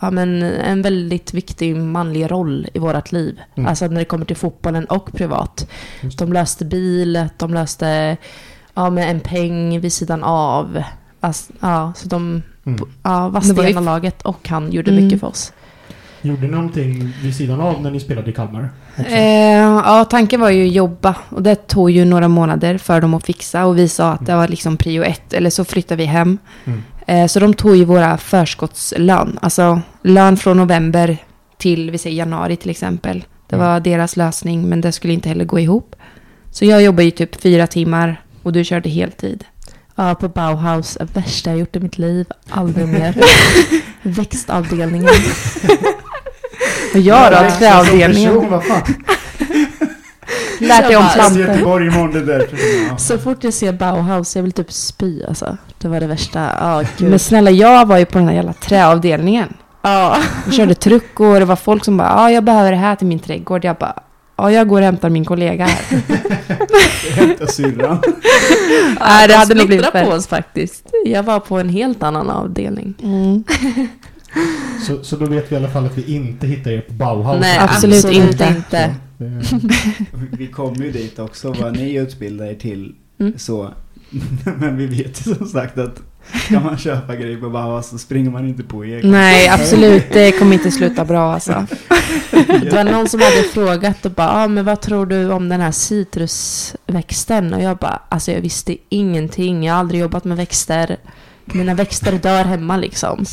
[0.00, 3.40] ja, men en väldigt viktig manlig roll i vårt liv.
[3.54, 3.68] Mm.
[3.68, 5.70] Alltså när det kommer till fotbollen och privat.
[6.18, 8.16] De löste bil, de löste
[8.78, 10.82] ja, med en peng vid sidan av.
[11.20, 12.80] Alltså, ja, så de Mm.
[13.02, 15.04] ja, var Det var ju- stena laget och han gjorde Mm.
[15.04, 15.52] mycket för oss.
[16.22, 18.70] Gjorde ni någonting vid sidan av när ni spelade i Kalmar?
[18.96, 21.14] Eh, ja, tanken var ju att jobba.
[21.28, 23.66] Och det tog ju några månader för dem att fixa.
[23.66, 25.32] Och vi sa att det var liksom prio ett.
[25.32, 26.38] Eller så flyttar vi hem.
[26.64, 26.82] Mm.
[27.06, 29.38] Eh, så de tog ju våra förskottslön.
[29.42, 31.16] Alltså lön från november
[31.56, 33.24] till, vi säger januari till exempel.
[33.46, 33.68] Det Mm.
[33.68, 35.96] var deras lösning, men det skulle inte heller gå ihop.
[36.50, 39.44] Så jag jobbade ju typ fyra timmar och du körde heltid.
[39.94, 40.98] Ja, på Bauhaus.
[41.12, 42.26] Värsta jag gjort i mitt liv.
[42.50, 43.14] Aldrig mer.
[44.02, 45.08] Växtavdelningen.
[46.94, 48.34] Och jag då, träavdelningen.
[50.58, 52.42] Lärt dig om Plantor.
[52.98, 55.56] Så fort jag ser Bauhaus, jag vill typ spy alltså.
[55.78, 56.40] Det var det värsta.
[56.60, 57.10] Ja, gud.
[57.10, 59.54] Men snälla, jag var ju på den här jävla träavdelningen.
[59.82, 60.16] Ja.
[60.44, 63.06] Jag körde truck och det var folk som bara, ja jag behöver det här till
[63.06, 63.64] min trädgård.
[63.64, 64.02] Jag bara,
[64.38, 66.00] ja jag går och hämtar min kollega här.
[67.14, 68.02] Hämta syrran.
[69.00, 70.90] Nej, det hade nog blivit på oss faktiskt.
[71.04, 72.94] Jag var på en helt annan avdelning.
[73.02, 73.44] Mm.
[74.86, 77.40] Så, så då vet vi i alla fall att vi inte hittar er på Bauhaus.
[77.40, 78.54] Nej, absolut absolut, inte.
[78.56, 78.94] inte.
[80.38, 82.94] Vi kom ju dit också, vad ni utbildar er till.
[83.20, 83.38] Mm.
[83.38, 83.70] Så.
[84.58, 86.00] Men vi vet ju som sagt att
[86.44, 89.10] ska man köpa grejer på Bauhaus så springer man inte på egen.
[89.10, 90.12] Nej, absolut.
[90.12, 91.66] Det kommer inte sluta bra alltså.
[92.30, 95.60] Det var någon som hade frågat och bara, ah, men vad tror du om den
[95.60, 97.54] här citrusväxten?
[97.54, 99.64] Och jag bara, alltså jag visste ingenting.
[99.64, 100.96] Jag har aldrig jobbat med växter.
[101.44, 103.24] Mina växter dör hemma liksom.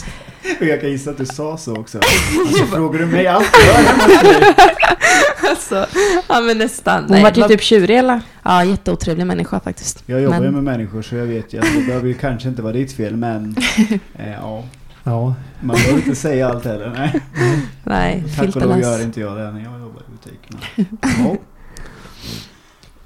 [0.60, 2.00] Och jag kan gissa att du sa så också.
[2.48, 3.46] Alltså frågar du mig allt?
[5.50, 5.86] Alltså,
[6.30, 7.04] ja men nästan.
[7.04, 8.22] Hon Nej, var ju typ tjurig eller?
[8.44, 10.04] Ja, jätteotrevlig människa faktiskt.
[10.06, 12.50] Jag jobbar ju Men- med människor så jag vet ju att det behöver ju kanske
[12.50, 13.56] inte vara ditt fel men
[14.16, 14.64] eh, ja,
[15.04, 15.36] Ja.
[15.62, 16.92] man behöver inte säga allt heller.
[16.96, 17.22] Nej.
[17.84, 20.60] Nej, Tack och lov gör inte jag det när jag jobbar i butikerna.
[21.02, 21.38] Ja.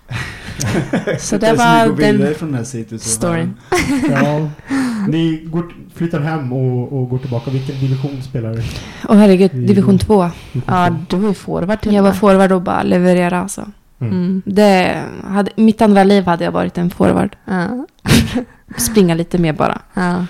[1.19, 3.53] Så det var den från den här storyn.
[4.11, 4.49] ja.
[5.07, 7.51] Ni går, flyttar hem och, och går tillbaka.
[7.51, 8.63] Vilken division spelar ni?
[9.09, 10.29] Åh herregud, division 2.
[10.67, 13.71] Ja, du var ju forward till Jag var forward och bara leverera alltså.
[14.01, 14.13] Mm.
[14.13, 14.41] Mm.
[14.45, 17.35] Det hade, mitt andra liv hade jag varit en forward.
[17.45, 17.85] Ja.
[18.77, 19.81] Springa lite mer bara.
[19.93, 20.25] Ja.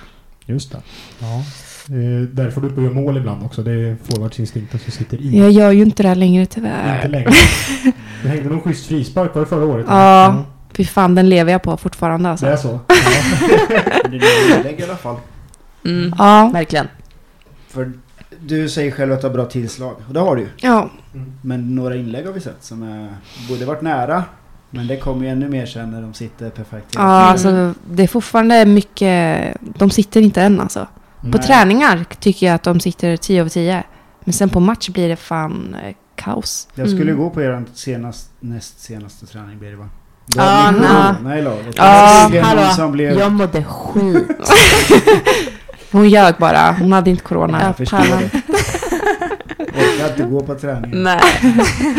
[0.46, 0.82] Just det.
[1.20, 1.44] Ja.
[1.92, 3.64] Eh, där får du göra mål ibland också.
[3.64, 5.40] Det är forwardsinstinkten som sitter i.
[5.40, 7.08] Jag gör ju inte det här längre Inte tyvärr.
[7.08, 7.32] längre.
[8.24, 9.86] Det hängde någon schysst frispark var det förra året?
[9.90, 10.44] Ja.
[10.74, 12.46] Fy fan, den lever jag på fortfarande Det alltså.
[12.46, 12.80] är så?
[13.70, 14.10] Ja.
[14.10, 15.16] Det är inlägg i alla fall.
[15.86, 16.14] Mm.
[16.18, 16.50] Ja.
[16.54, 16.88] Verkligen.
[17.68, 17.92] För
[18.40, 19.96] du säger själv att du har bra tillslag.
[20.08, 20.48] Och det har du ju.
[20.58, 20.90] Ja.
[21.42, 23.08] Men några inlägg har vi sett som är,
[23.50, 24.24] borde varit nära.
[24.70, 26.86] Men det kommer ju ännu mer sen när de sitter perfekt.
[26.96, 29.58] Ja, alltså det är fortfarande mycket...
[29.62, 30.88] De sitter inte än alltså.
[31.22, 31.42] På Nej.
[31.42, 33.84] träningar tycker jag att de sitter 10 av 10.
[34.24, 36.68] Men sen på match blir det fan eh, kaos.
[36.76, 37.18] Jag skulle Mm.
[37.24, 39.90] gå på er senast, näst senaste träning blir det va?
[40.36, 41.14] Ja, Då nej.
[41.24, 41.42] nej.
[41.42, 41.76] laget.
[41.78, 42.62] Ja, någon hallå.
[42.76, 43.20] som blev...
[43.20, 44.28] Jag mådde skit.
[45.92, 46.72] Hon ljög bara.
[46.80, 47.62] Hon hade inte corona.
[47.64, 48.30] Jag förstår det.
[49.60, 51.04] Orkar inte gå på träning.
[51.04, 51.20] Nej.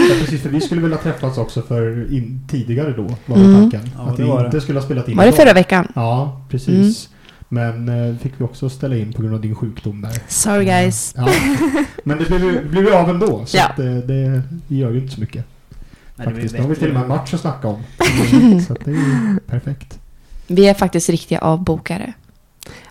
[0.09, 3.61] Ja, precis, för vi skulle vilja träffats också för in, tidigare då, var det Mm.
[3.61, 3.91] tanken.
[3.97, 4.61] Ja, att det vi var inte det.
[4.61, 5.93] skulle ha spelat in Var det förra veckan?
[5.95, 7.09] Ja, precis.
[7.53, 10.13] Men eh, fick vi också ställa in på grund av din sjukdom där.
[10.29, 11.15] Sorry guys.
[11.17, 11.29] Ja.
[12.05, 13.67] Men det blev, det blev ju av ändå, så Ja.
[13.69, 15.45] att, eh, det gör ju inte så mycket.
[16.17, 16.55] Det Faktiskt.
[16.55, 17.83] Nu har vi till och med en match att snacka om.
[18.67, 19.99] så att det är ju perfekt.
[20.47, 22.13] Vi är faktiskt riktiga avbokare.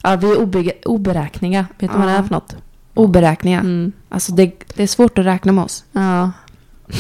[0.03, 1.65] Ja, vi är obe- oberäkneliga.
[1.79, 2.55] Vet du vad det är för något?
[2.93, 3.59] Oberäkneliga.
[3.59, 3.91] Mm.
[4.09, 5.83] Alltså det, det är svårt att räkna med oss.
[5.91, 6.31] Ja.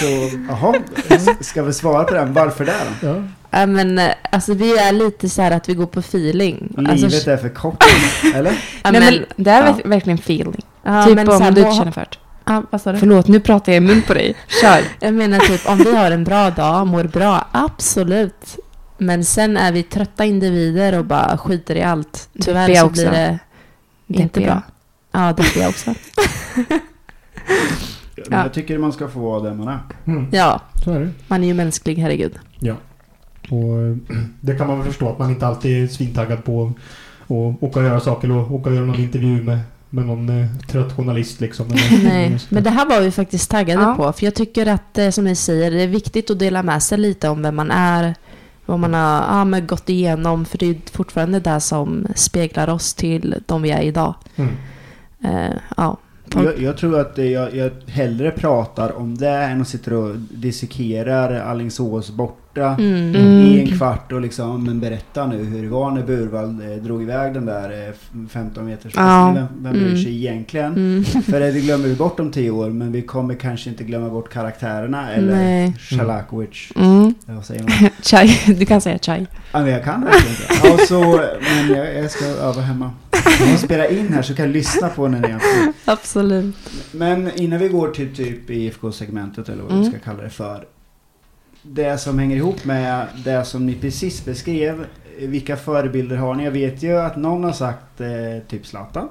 [0.00, 0.06] Så,
[0.48, 0.74] jaha.
[1.40, 2.32] Ska vi svara på den?
[2.32, 3.06] Varför det då?
[3.08, 3.22] Ja.
[3.60, 6.74] Ja, men eh, alltså vi är lite så här att vi går på feeling.
[6.76, 7.84] Livet Alltså, är för kort,
[8.34, 8.50] eller?
[8.84, 9.72] ja, Nej, men, men det är ja.
[9.72, 10.62] verk- verkligen feeling.
[10.82, 12.16] ja, typ men så här, om du inte känner för det.
[12.46, 12.98] Ja, vad sa du?
[12.98, 14.34] Förlåt, nu pratar jag i mun på dig.
[14.62, 14.80] Kör.
[15.00, 18.56] Jag menar typ om vi har en bra dag, mår bra, absolut.
[18.98, 22.28] Men sen är vi trötta individer och bara skiter i allt.
[22.42, 23.02] Tyvärr Deppiga så också.
[23.02, 23.10] blir
[24.06, 24.62] det inte bra.
[25.12, 25.94] Ja, deppiga också.
[28.28, 29.78] Men jag tycker man ska få vara där man är.
[30.06, 31.10] Mm, Ja, så är det.
[31.28, 32.32] man är ju mänsklig, herregud.
[33.50, 33.96] Och eh,
[34.40, 36.72] det kan man väl förstå att man inte alltid är svintaggad på
[37.24, 39.58] att åka och göra saker och åka och göra någon intervju med,
[39.90, 41.66] med någon eh, trött journalist liksom.
[42.04, 43.94] Nej, men det här var vi faktiskt taggade Ja.
[43.96, 44.12] på.
[44.12, 46.98] För jag tycker att, eh, som ni säger, det är viktigt att dela med sig
[46.98, 48.14] lite om vem man är.
[48.66, 50.44] Vad man har ja, men gått igenom.
[50.44, 54.14] För det är fortfarande det som speglar oss till de vi är idag.
[54.36, 54.50] Mm.
[55.24, 55.96] Eh, ja.
[56.34, 61.40] Jag, jag tror att jag, jag hellre pratar om det än att sitta och dissekerar
[61.40, 62.10] Alingsås
[62.56, 63.14] borta Mm.
[63.16, 67.02] i en kvart och liksom, men berätta nu hur det var när Burvald eh, drog
[67.02, 69.32] iväg den där eh, 15 meters Ja.
[69.34, 70.02] Vem, vem bryr Mm.
[70.02, 70.72] sig egentligen?
[70.72, 71.04] Mm.
[71.04, 74.32] För det glömmer vi bort om tio år, men vi kommer kanske inte glömma bort
[74.32, 75.74] karaktärerna eller Nej.
[75.78, 76.72] Shalakovic.
[76.76, 77.14] Mm.
[77.26, 77.90] Vad säger man?
[78.02, 78.54] Chai.
[78.58, 79.26] Du kan säga chai.
[79.52, 80.68] Ja, men jag kan verkligen inte.
[80.68, 82.90] Ja, så, men jag, jag ska öva hemma.
[83.40, 85.34] Jag måste spela in här så jag kan lyssna på när ni
[85.84, 86.54] Absolut.
[86.92, 89.90] Men innan vi går till typ IFK-segmentet eller vad vi Mm.
[89.90, 90.64] ska kalla det för.
[91.68, 94.86] Det som hänger ihop med det som ni precis beskrev.
[95.20, 96.44] Vilka förebilder har ni?
[96.44, 98.08] Jag vet ju att någon har sagt eh,
[98.48, 99.08] typ Zlatan.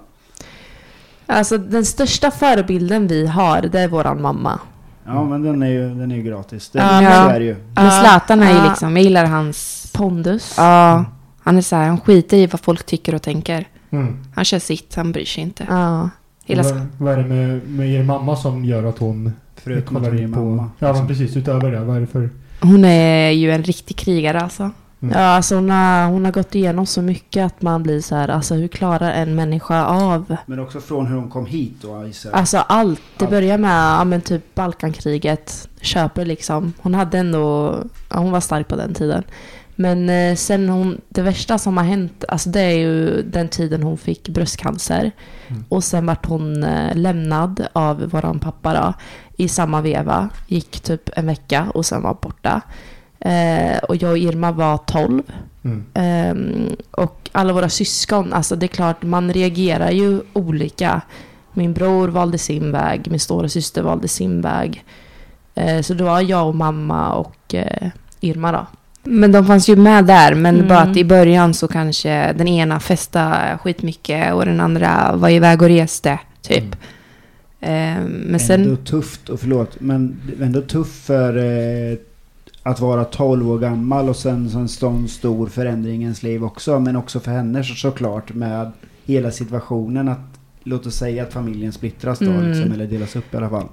[1.26, 4.60] Alltså den största förebilden vi har, det är våran mamma.
[5.06, 6.70] Ja men den är ju, den är ju gratis.
[6.70, 7.56] Den, Ja, är det ju.
[7.76, 8.70] Men Zlatan är ju Ja.
[8.70, 9.92] liksom, jag gillar hans...
[9.94, 10.54] Pondus.
[10.58, 11.06] Ja,
[11.44, 13.68] han är så här, han skiter i vad folk tycker och tänker.
[13.90, 14.18] Mm.
[14.36, 15.66] Han kör sitt, han bryr sig inte.
[15.70, 16.10] Ja.
[16.46, 20.04] Hela vad, vad är det med, med er mamma som gör att hon Förutom att
[20.04, 20.70] hon är mamma.
[20.80, 21.08] Ja men liksom.
[21.08, 21.80] precis, utöver det.
[21.80, 22.30] Vad är det för...
[22.62, 24.72] Hon är ju en riktig krigare alltså.
[25.02, 25.18] Mm.
[25.18, 28.28] Ja, alltså hon har, hon har gått igenom så mycket att man blir så här,
[28.28, 32.34] alltså hur klarar en människa av Men också från hur hon kom hit då jag.
[32.34, 33.02] Alltså allt.
[33.18, 33.32] Det Allt.
[33.32, 35.70] börjar med ja, men typ Balkankriget.
[35.82, 36.74] Köper liksom.
[36.82, 37.76] Hon hade ändå...
[38.10, 39.24] Ja, hon var stark på den tiden.
[39.76, 41.02] Men eh, sen hon...
[41.10, 45.12] Det värsta som har hänt, alltså det är ju den tiden hon fick bröstcancer.
[45.48, 45.66] Mm.
[45.70, 48.94] Och sen vart hon eh, lämnad av våran pappa då.
[49.38, 50.30] I samma veva.
[50.48, 52.62] Gick typ en vecka och sen var borta.
[53.20, 55.24] Eh, och jag och Irma var 12.
[55.64, 55.84] Mm.
[55.94, 61.02] Ehm, och alla våra syskon, alltså det är klart man reagerar ju olika.
[61.54, 64.84] Min bror valde sin väg, min stora syster valde sin väg.
[65.56, 67.88] Eh, så det var jag och mamma och eh,
[68.20, 68.66] Irma då.
[69.04, 70.68] Men de fanns ju med där, men Mm.
[70.68, 75.62] bara att i början så kanske den ena festade skitmycket och den andra var iväg
[75.62, 76.64] och reste, typ.
[76.64, 76.78] Mm.
[77.66, 78.78] Eh, men Ändå sen...
[78.78, 81.98] tufft, och förlåt, men ändå tufft för eh,
[82.64, 86.44] att vara 12 år gammal och sen så en sån stor förändring i ens liv
[86.44, 86.80] också.
[86.80, 88.72] Men också för henne så, såklart med
[89.06, 92.52] hela situationen att låt oss säga att familjen splittras då Mm.
[92.52, 93.68] liksom, eller delas upp i alla fall.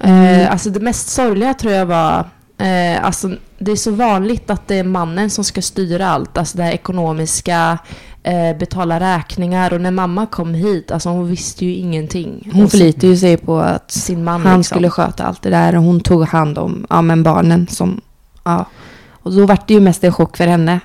[0.00, 2.24] Eh, alltså det mest sorgliga tror jag var...
[2.58, 6.38] Eh, alltså det är så vanligt att det är mannen som ska styra allt.
[6.38, 7.78] Alltså det här ekonomiska,
[8.22, 9.72] eh, betala räkningar.
[9.72, 12.50] Och när mamma kom hit, alltså hon visste ju ingenting.
[12.52, 14.64] Hon Och så- förlitade ju sig på att sin man han liksom.
[14.76, 18.00] skulle sköta allt det där och hon tog hand om ja, men barnen som...
[18.44, 18.64] Ja.
[19.10, 20.80] Och då var det ju mest en chock för henne.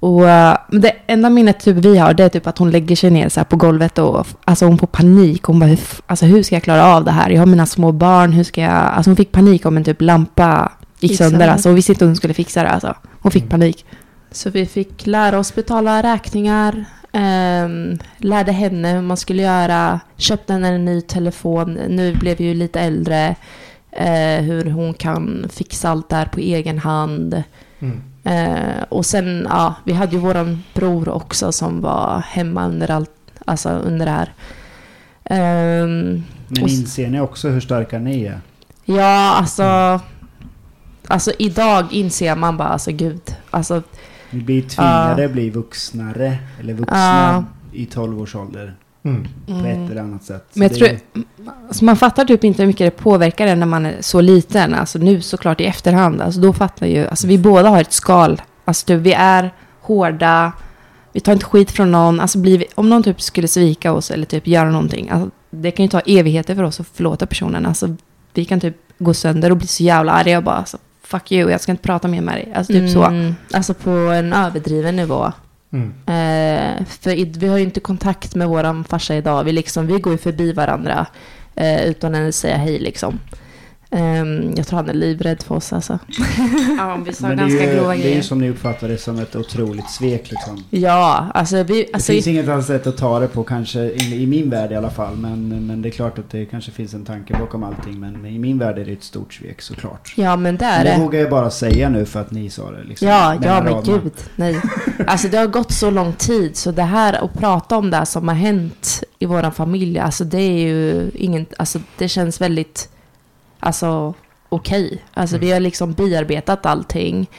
[0.00, 3.10] Och eh, det enda minnet typ vi har det är typ att hon lägger sig
[3.10, 5.42] ner så på golvet och alltså hon får panik.
[5.42, 7.30] Hon bara, hur, alltså, hur ska jag klara av det här?
[7.30, 8.72] Jag har mina små barn, hur ska jag...
[8.72, 11.48] Alltså hon fick panik om en typ lampa gick sönder.
[11.48, 12.68] Alltså, hon visste inte hur hon skulle fixa det.
[12.68, 12.94] Alltså.
[13.20, 13.50] Hon fick Mm.
[13.50, 13.84] panik.
[14.30, 16.84] Så vi fick lära oss betala räkningar.
[17.12, 20.00] Ehm, lärde henne hur man skulle göra.
[20.16, 21.74] Köpte henne en ny telefon.
[21.88, 23.34] Nu blev vi ju lite äldre.
[23.90, 27.42] Eh, hur hon kan fixa allt där på egen hand.
[27.80, 28.00] Mm.
[28.24, 33.10] Eh, och sen, ja, vi hade ju våran bror också som var hemma under allt,
[33.44, 34.32] alltså under det här.
[35.24, 38.40] Ehm, Men inser ni också hur starka ni är?
[38.84, 40.00] ja, alltså,
[41.08, 43.82] alltså idag inser man bara, alltså gud, alltså
[44.30, 48.74] Ni blir tvingade bli vuxnare, eller vuxna i 12 års ålder.
[49.04, 49.28] Mm.
[49.46, 50.46] På ett eller annat sätt.
[50.52, 51.00] Så Men jag tror, är-
[51.68, 54.74] alltså man fattar typ inte hur mycket det påverkar en när man är så liten.
[54.74, 56.20] Alltså nu såklart i efterhand.
[56.20, 58.42] Alltså då fattar ju, alltså vi båda har ett skal.
[58.64, 60.52] Alltså typ, vi är hårda.
[61.12, 62.20] Vi tar inte skit från någon.
[62.20, 65.10] Alltså blir vi, om någon typ skulle svika oss eller typ göra någonting.
[65.10, 67.66] Alltså, det kan ju ta evigheter för oss att förlåta personen.
[67.66, 67.96] Alltså
[68.34, 70.78] vi kan typ gå sönder och bli så jävla arga och bara alltså,
[71.12, 72.52] fuck you, jag ska inte prata mer med dig.
[72.54, 73.04] Alltså typ så.
[73.04, 75.32] mm, alltså på en överdriven nivå.
[75.72, 75.88] Mm.
[75.88, 79.44] Eh, för vi har ju inte kontakt med våran farsa idag.
[79.44, 81.06] Vi, liksom, vi går ju förbi varandra
[81.54, 83.18] eh, utan att säga hej liksom.
[83.94, 85.98] Ehm, jag tror han är livrädd för oss alltså.
[86.78, 88.22] Ja, vi sa det ganska ju, grova det är ju grejer.
[88.22, 90.64] som ni uppfattar det som ett otroligt svek liksom.
[90.70, 91.82] Ja, alltså vi...
[91.82, 94.72] Det Alltså, finns inget annat sätt att ta det på kanske, i, i min värld
[94.72, 95.16] i alla fall.
[95.16, 98.00] Men, men det är klart att det kanske finns en tanke bakom allting.
[98.00, 100.12] Men i min värld är det ett stort svek såklart.
[100.16, 100.98] ja men det är det det.
[101.00, 102.84] vågar jag bara säga nu för att ni sa det.
[102.84, 103.98] Liksom, Ja, ja men raderna.
[104.02, 104.12] gud.
[104.36, 104.60] Nej.
[105.06, 108.04] Alltså det har gått så lång tid så det här att prata om det här
[108.04, 112.88] som har hänt i vår familj, alltså det är ju ingen, alltså det känns väldigt,
[113.62, 114.14] alltså
[114.48, 115.04] okej.
[115.14, 117.30] Alltså vi har liksom bearbetat allting.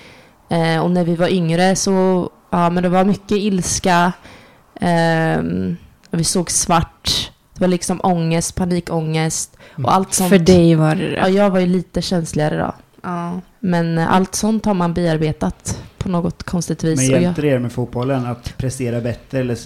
[0.50, 4.12] Eh, och när vi var yngre så, ja men det var mycket ilska.
[4.82, 5.78] Ehm,
[6.12, 7.32] vi såg svart.
[7.54, 10.30] Det var liksom ångest, panikångest och allt sånt.
[10.30, 12.74] För dig var det Ja, jag var ju lite känsligare då.
[13.04, 13.42] Ja.
[13.60, 17.12] Men eh, allt sånt har man bearbetat på något konstigt vis.
[17.12, 19.40] Men hjälpte det er med fotbollen att prestera bättre?
[19.40, 19.58] Eller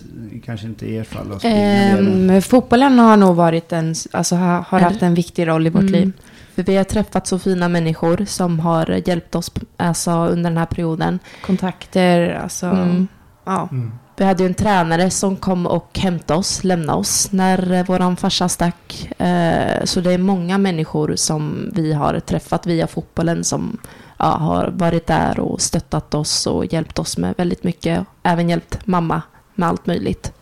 [0.46, 1.30] kanske inte i ert fall?
[1.30, 5.82] Då, Ehm, fotbollen har nog varit en, alltså har, haft en viktig roll i vårt
[5.82, 5.94] Mm.
[5.94, 6.12] liv.
[6.58, 10.66] För vi har träffat så fina människor som har hjälpt oss alltså, under den här
[10.66, 11.20] perioden.
[11.46, 12.66] Kontakter, alltså.
[12.66, 13.08] Mm.
[13.44, 13.68] Ja.
[13.72, 13.92] Mm.
[14.16, 18.18] Vi hade ju en tränare som kom och hämtade oss, lämnade oss när eh, våran
[18.18, 19.10] farsa stack.
[19.18, 23.78] Eh, så det är många människor som vi har träffat via fotbollen som
[24.18, 28.06] har varit där och stöttat oss och hjälpt oss med väldigt mycket.
[28.24, 29.22] Även hjälpt mamma
[29.56, 30.34] med allt möjligt.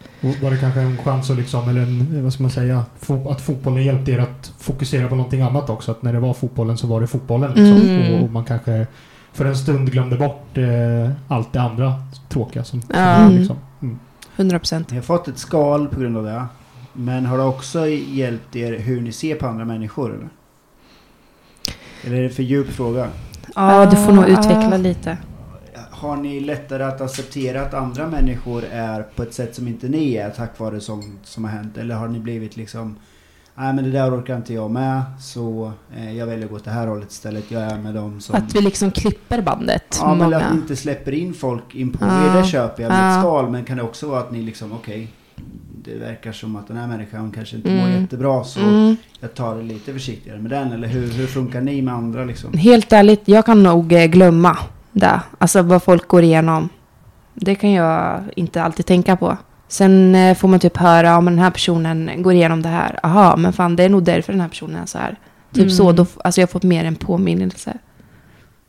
[0.44, 2.84] Var det kanske en chans att liksom, eller en, vad ska man säga,
[3.30, 5.92] att fotbollen hjälpte er att fokusera på någonting annat också?
[5.92, 7.90] Att när det var fotbollen så var det fotbollen liksom.
[7.90, 8.14] Mm.
[8.14, 8.88] Och, och man kanske
[9.34, 11.94] för en stund glömde bort eh, allt det andra
[12.30, 13.24] tråkiga som, som Ja.
[13.24, 13.56] var, liksom.
[13.82, 14.00] Mm.
[14.36, 14.90] 100 procent.
[14.92, 16.46] Ni har fått ett skal på grund av det.
[16.94, 20.14] Men har det också hjälpt er hur ni ser på andra människor?
[20.14, 20.30] Eller,
[22.04, 23.08] eller är det för djup fråga?
[23.56, 25.18] Ja, du får nog utveckla lite.
[26.00, 30.16] Har ni lättare att acceptera att andra människor är på ett sätt som inte ni
[30.16, 31.78] är tack vare sånt som har hänt?
[31.78, 32.96] Eller har ni blivit liksom
[33.58, 36.64] Nej men det där orkar inte jag med så eh, jag väljer att gå åt
[36.66, 37.52] det här hållet istället.
[37.52, 38.36] Jag är med dem som...
[38.36, 39.98] Att vi liksom klipper bandet.
[40.02, 40.38] Ja men många.
[40.38, 42.38] att ni inte släpper in folk in på Ja.
[42.38, 43.16] er, det köper jag med Ja.
[43.18, 43.50] ett skal.
[43.50, 45.08] Men kan det också vara att ni liksom, okej,
[45.84, 48.02] det verkar som att den här människan kanske inte mår Mm.
[48.02, 48.96] jättebra så Mm.
[49.20, 50.72] jag tar det lite försiktigare med den.
[50.72, 52.54] Eller hur, hur funkar ni med andra liksom?
[52.58, 54.58] Helt ärligt, jag kan nog eh, glömma
[54.96, 55.22] det.
[55.38, 56.70] Alltså vad folk går igenom.
[57.34, 59.38] Det kan jag inte alltid tänka på.
[59.68, 63.00] Sen eh, får man typ höra, men den här personen går igenom det här.
[63.04, 65.16] Aha, men fan det är nog därför den här personen är så här.
[65.52, 65.70] Typ Mm.
[65.70, 67.78] så, då, alltså jag har fått mer en påminnelse.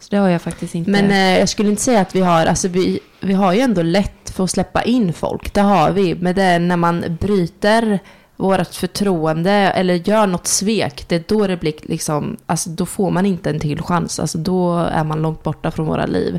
[0.01, 0.91] Så det har jag faktiskt inte.
[0.91, 3.83] Men eh, jag skulle inte säga att vi har, alltså vi, vi har ju ändå
[3.83, 6.15] lätt för att släppa in folk, det har vi.
[6.15, 7.99] Men det är när man bryter
[8.37, 13.11] vårt förtroende eller gör något svek, det är då det blir liksom, alltså då får
[13.11, 14.21] man inte en till chans.
[14.21, 16.39] Alltså då är man långt borta från våra liv.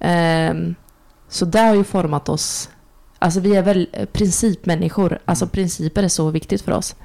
[0.00, 0.74] Ehm,
[1.28, 2.70] så det har ju format oss.
[3.18, 6.96] Alltså vi är väl principmänniskor, alltså principer är så viktigt för oss.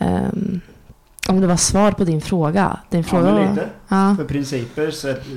[0.00, 0.60] Ehm,
[1.28, 2.80] om det var svar på din fråga.
[2.90, 3.68] Din fråga Ja, men lite.
[3.88, 4.14] Ja.
[4.18, 5.32] För principer så att, eh,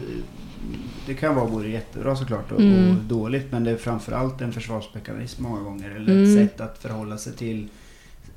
[1.07, 2.89] det kan vara både jättebra såklart och, Mm.
[2.97, 3.51] och dåligt.
[3.51, 5.89] Men det är framförallt en försvarsmekanism många gånger.
[5.91, 6.23] Eller Mm.
[6.23, 7.67] ett sätt att förhålla sig till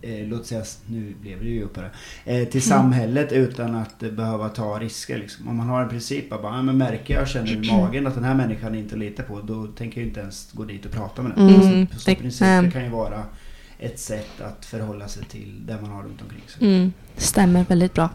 [0.02, 1.90] Eh, låt säga, nu blev det ju upp här.
[2.24, 5.18] Eh, till samhället utan att eh, behöva ta risker.
[5.18, 5.48] Liksom.
[5.48, 8.14] Om man har en princip att bara, ja, men märker jag känner i magen att
[8.14, 9.40] den här människan är inte att lita på.
[9.40, 11.48] Då tänker jag inte ens gå dit och prata med den.
[11.48, 12.70] Mm, så, så det- principer mm.
[12.70, 13.22] kan ju vara
[13.78, 16.66] ett sätt att förhålla sig till det man har runt omkring sig.
[16.66, 18.10] Mm, stämmer väldigt bra.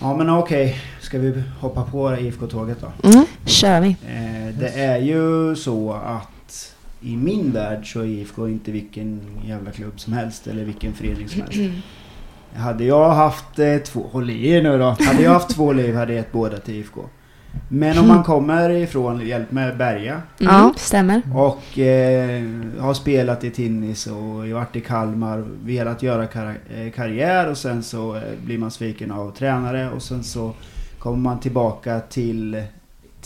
[0.00, 3.08] Ja men okej, ska vi hoppa på IFK-tåget då?
[3.08, 3.26] Mm.
[3.44, 3.88] kör vi.
[3.88, 6.37] Eh, det är ju så att
[7.00, 11.28] i min värld så är IFK inte vilken jävla klubb som helst eller vilken förening
[11.28, 11.58] som helst.
[12.56, 14.84] Hade jag haft eh, två, håll i er nu då.
[15.00, 17.00] Hade jag haft två liv hade jag gett båda till IFK.
[17.68, 20.72] Men om man kommer ifrån Hjälp med Berga Mm, Ja.
[20.76, 21.22] Stämmer.
[21.34, 22.42] och eh,
[22.78, 27.82] har spelat i Tinnis och varit i Kalmar, velat göra kar- eh, karriär och sen
[27.82, 30.52] så eh, blir man sviken av tränare och sen så
[30.98, 32.62] kommer man tillbaka till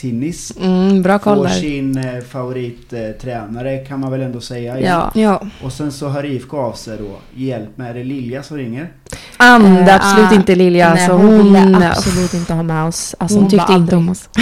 [0.03, 0.53] Tinnis.
[0.61, 1.51] Mm, bra koll Får där.
[1.51, 4.81] sin eh, favorittränare kan man väl ändå säga.
[4.81, 5.11] Ja.
[5.15, 5.43] Ja.
[5.63, 7.17] Och sen så hör IFK av sig då.
[7.35, 8.89] Hjälp med, är det Lilja som ringer?
[9.37, 10.95] Anda, Eh, absolut ah, inte Lilja.
[10.95, 13.15] Nej, så hon, hon, ville absolut inte ha med oss.
[13.19, 14.29] Alltså, hon, tyckte bara inte om oss.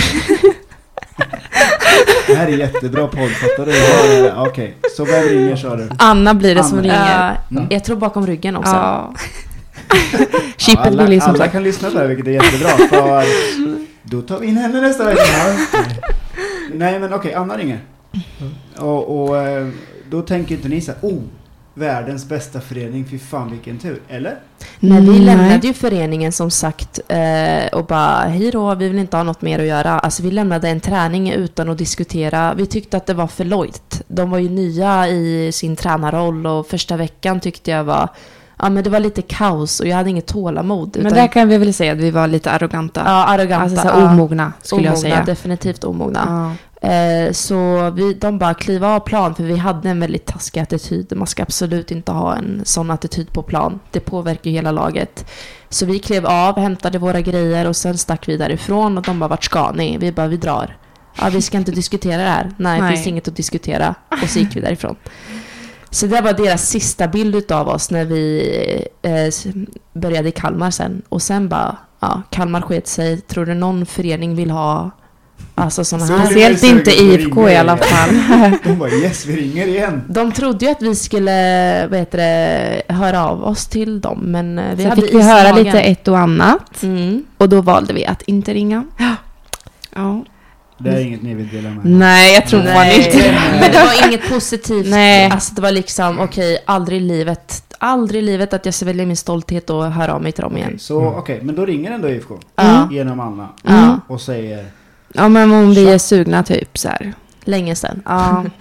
[2.27, 3.73] Det här är jättebra podd, fattar du?
[3.77, 5.89] Ja, ja, Okej, så vem ringer sa du?
[5.99, 6.83] Anna blir det som Anna.
[6.83, 7.37] ringer.
[7.51, 7.67] Ja, Mm.
[7.71, 8.73] jag tror bakom ryggen också.
[8.73, 9.15] Ja.
[10.13, 12.69] Ja, Chippet alla, vill ju som alla kan lyssna där, vilket är jättebra.
[12.69, 13.25] För
[14.03, 15.23] då tar vi in henne nästa vecka.
[16.75, 17.81] Nej men okej, Anna ringer.
[18.77, 19.69] Och, och eh,
[20.11, 21.23] då tänker inte ni så här, oh,
[21.75, 24.01] världens bästa förening, fy fan vilken tur.
[24.09, 24.39] Eller?
[24.81, 29.17] Nej, vi lämnade ju föreningen som sagt eh, och bara hej då, vi vill inte
[29.17, 29.99] ha något mer att göra.
[29.99, 32.55] Alltså vi lämnade en träning utan att diskutera.
[32.55, 34.03] Vi tyckte att det var för lojt.
[34.09, 38.09] De var ju nya i sin tränarroll och första veckan tyckte jag var
[38.63, 40.99] Ja men det var lite kaos och jag hade inget tålamod.
[41.03, 43.03] Men där kan vi väl säga att vi var lite arroganta.
[43.05, 43.65] ja, arroganta.
[43.65, 45.25] alltså så ja, här, omogna skulle jag omogna, säga.
[45.25, 46.21] Definitivt omogna.
[46.27, 46.57] Ja.
[46.89, 51.13] Eh, så vi, de bara kliva av plan för vi hade en väldigt taskig attityd.
[51.17, 53.81] Man ska absolut inte ha en sån attityd på plan.
[53.91, 55.27] Det påverkar ju hela laget.
[55.69, 59.29] Så vi klev av, hämtade våra grejer och sen stack vi därifrån och de bara
[59.29, 59.99] vart ska ni?
[59.99, 60.77] Vi bara vi drar.
[61.21, 62.51] Ja, vi ska inte diskutera det här.
[62.57, 62.97] Nej, det Nej.
[62.97, 63.95] finns inget att diskutera.
[64.23, 64.97] Och så gick vi därifrån.
[65.91, 69.53] Så det var deras sista bild av oss när vi eh,
[69.93, 71.03] började i Kalmar sen.
[71.09, 73.21] Och sen bara, ja, Kalmar sket sig.
[73.21, 74.91] Tror du någon förening vill ha
[75.55, 76.27] alltså sådana Så här?
[76.27, 78.11] Speciellt inte IFK i alla fall.
[78.65, 80.03] De bara yes, vi ringer igen.
[80.09, 84.59] De trodde ju att vi skulle vad heter det, höra av oss till dem, men
[84.59, 86.83] eh, vi hade fick vi höra lite ett och annat.
[86.83, 87.25] Mm.
[87.37, 88.85] Och då valde vi att inte ringa.
[89.95, 90.25] Ja.
[90.81, 93.33] Det är inget ni vill dela med Nej, jag tror man Nej, inte.
[93.61, 94.87] men det var inget positivt.
[94.87, 95.31] Nej.
[95.31, 99.17] Alltså det var liksom, okej, aldrig i livet, aldrig i livet att jag sväljer min
[99.17, 100.79] stolthet och hör av mig till dem igen.
[100.79, 102.39] Så okej, men då ringer ändå IFK.
[102.57, 102.89] Ja.
[102.93, 103.49] Genom Anna.
[103.63, 104.67] Ja, Och säger
[105.15, 107.13] Ja, men om vi är sugna typ så här.
[107.45, 108.03] länge sedan.
[108.05, 108.45] Ja.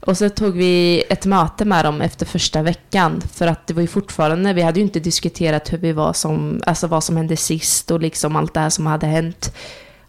[0.00, 3.22] Och så tog vi ett möte med dem efter första veckan.
[3.34, 6.62] För att det var ju fortfarande, vi hade ju inte diskuterat hur vi var som,
[6.66, 9.54] alltså vad som hände sist och liksom allt det här som hade hänt.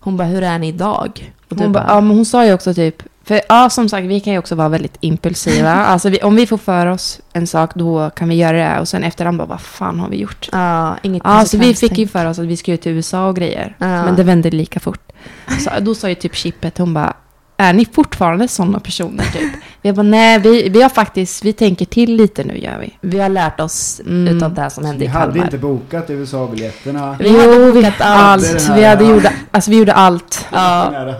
[0.03, 1.33] Hon bara, hur är ni idag?
[1.49, 4.19] Och Hon, bara, ja, men hon sa ju också typ, för ja som sagt vi
[4.19, 5.71] kan ju också vara väldigt impulsiva.
[5.85, 8.87] alltså vi, om vi får för oss en sak då kan vi göra det och
[8.87, 10.49] sen efterhand bara vad fan har vi gjort?
[10.51, 13.35] Ja, inget Ja, så vi fick ju för oss att vi skulle till USA och
[13.35, 13.75] grejer.
[13.77, 14.05] Ja.
[14.05, 15.11] Men det vände lika fort.
[15.59, 17.13] Så då sa ju typ Chippet, hon bara,
[17.61, 19.51] är ni fortfarande sådana personer typ?
[19.81, 22.97] Vi bara, nej vi, vi har faktiskt, vi tänker till lite nu gör vi.
[23.01, 24.37] Vi har lärt oss Mm.
[24.37, 25.45] utav det här som hände i hade Kalmar.
[25.45, 27.15] inte bokat USA-biljetterna.
[27.19, 28.69] Vi hade jo, vi, bokat allt.
[28.75, 30.47] Vi, hade gjorde, alltså, vi gjorde allt.
[30.51, 30.57] Ja.
[30.93, 31.15] Hade.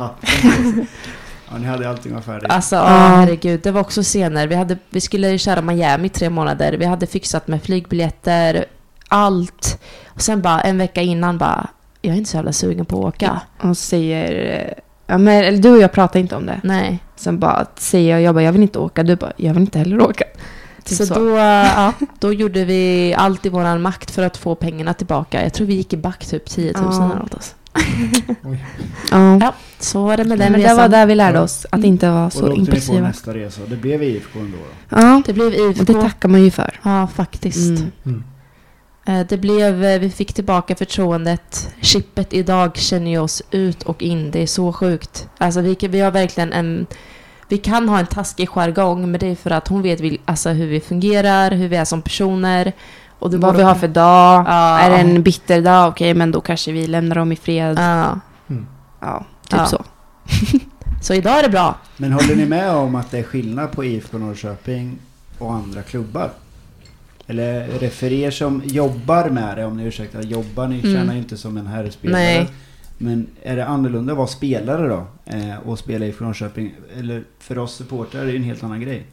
[1.51, 2.51] Ja, ni hade allting var färdigt.
[2.51, 2.85] Alltså, Ja.
[2.87, 3.59] herregud.
[3.63, 4.47] Det var också scener.
[4.47, 6.73] Vi, hade, vi skulle köra Miami i tre månader.
[6.73, 8.65] Vi hade fixat med flygbiljetter,
[9.07, 9.81] allt.
[10.07, 11.67] Och sen bara en vecka innan bara,
[12.01, 13.41] jag är inte så jävla sugen på att åka.
[13.61, 14.73] Och säger,
[15.11, 16.61] ja men eller du och jag pratar inte om det.
[16.63, 16.99] Nej.
[17.15, 19.03] Sen bara säger jag, jag bara, jag vill inte åka.
[19.03, 20.23] Du bara, jag vill inte heller åka.
[20.83, 21.13] Typ så, så.
[21.13, 25.43] Då, ja, då gjorde vi allt i våran makt för att få pengarna tillbaka.
[25.43, 27.05] Jag tror vi gick i back typ 10 000 Ja.
[27.05, 27.33] eller något.
[27.33, 27.55] Alltså.
[29.11, 29.37] Ja.
[29.41, 30.77] Ja, så var det med den Men det resan.
[30.77, 33.07] var där vi lärde oss att inte vara och så då åkte ni på impulsiva.
[33.07, 33.61] nästa resa.
[33.67, 34.97] Det blev IFK ändå då.
[35.01, 35.79] Ja, Det blev IFK.
[35.81, 36.79] och det tackar man ju för.
[36.83, 37.69] Ja, faktiskt.
[37.79, 37.91] Mm.
[38.05, 38.23] Mm.
[39.05, 41.69] Eh, Det blev, eh, vi fick tillbaka förtroendet.
[41.81, 44.31] Chippet idag känner ju oss ut och in.
[44.31, 45.27] Det är så sjukt.
[45.37, 46.85] Alltså vi, vi har verkligen en...
[47.47, 50.49] Vi kan ha en taskig jargong, men det är för att hon vet vi, alltså,
[50.49, 52.73] hur vi fungerar, hur vi är som personer.
[53.19, 54.45] Och Vad vi har för dag.
[54.47, 54.79] Ja.
[54.79, 57.79] Är det en bitter dag, okej, men då kanske vi lämnar dem i fred.
[57.79, 58.19] Ja.
[59.01, 59.65] Ja, typ Ja.
[59.65, 59.83] så.
[61.01, 61.75] Så idag är det bra.
[61.97, 64.97] Men håller ni med om att det är skillnad på IFK Norrköping
[65.37, 66.29] och andra klubbar?
[67.31, 70.93] Eller är det för er som jobbar med det, om ni ursäktar, jobbar, ni Mm.
[70.93, 72.21] tjänar ju inte som en herrspelare.
[72.21, 72.49] Nej.
[72.97, 75.07] Men är det annorlunda att vara spelare då?
[75.25, 76.73] Eh, och spela i Norrköping?
[76.99, 79.03] Eller för oss supportrar är det ju en helt annan grej.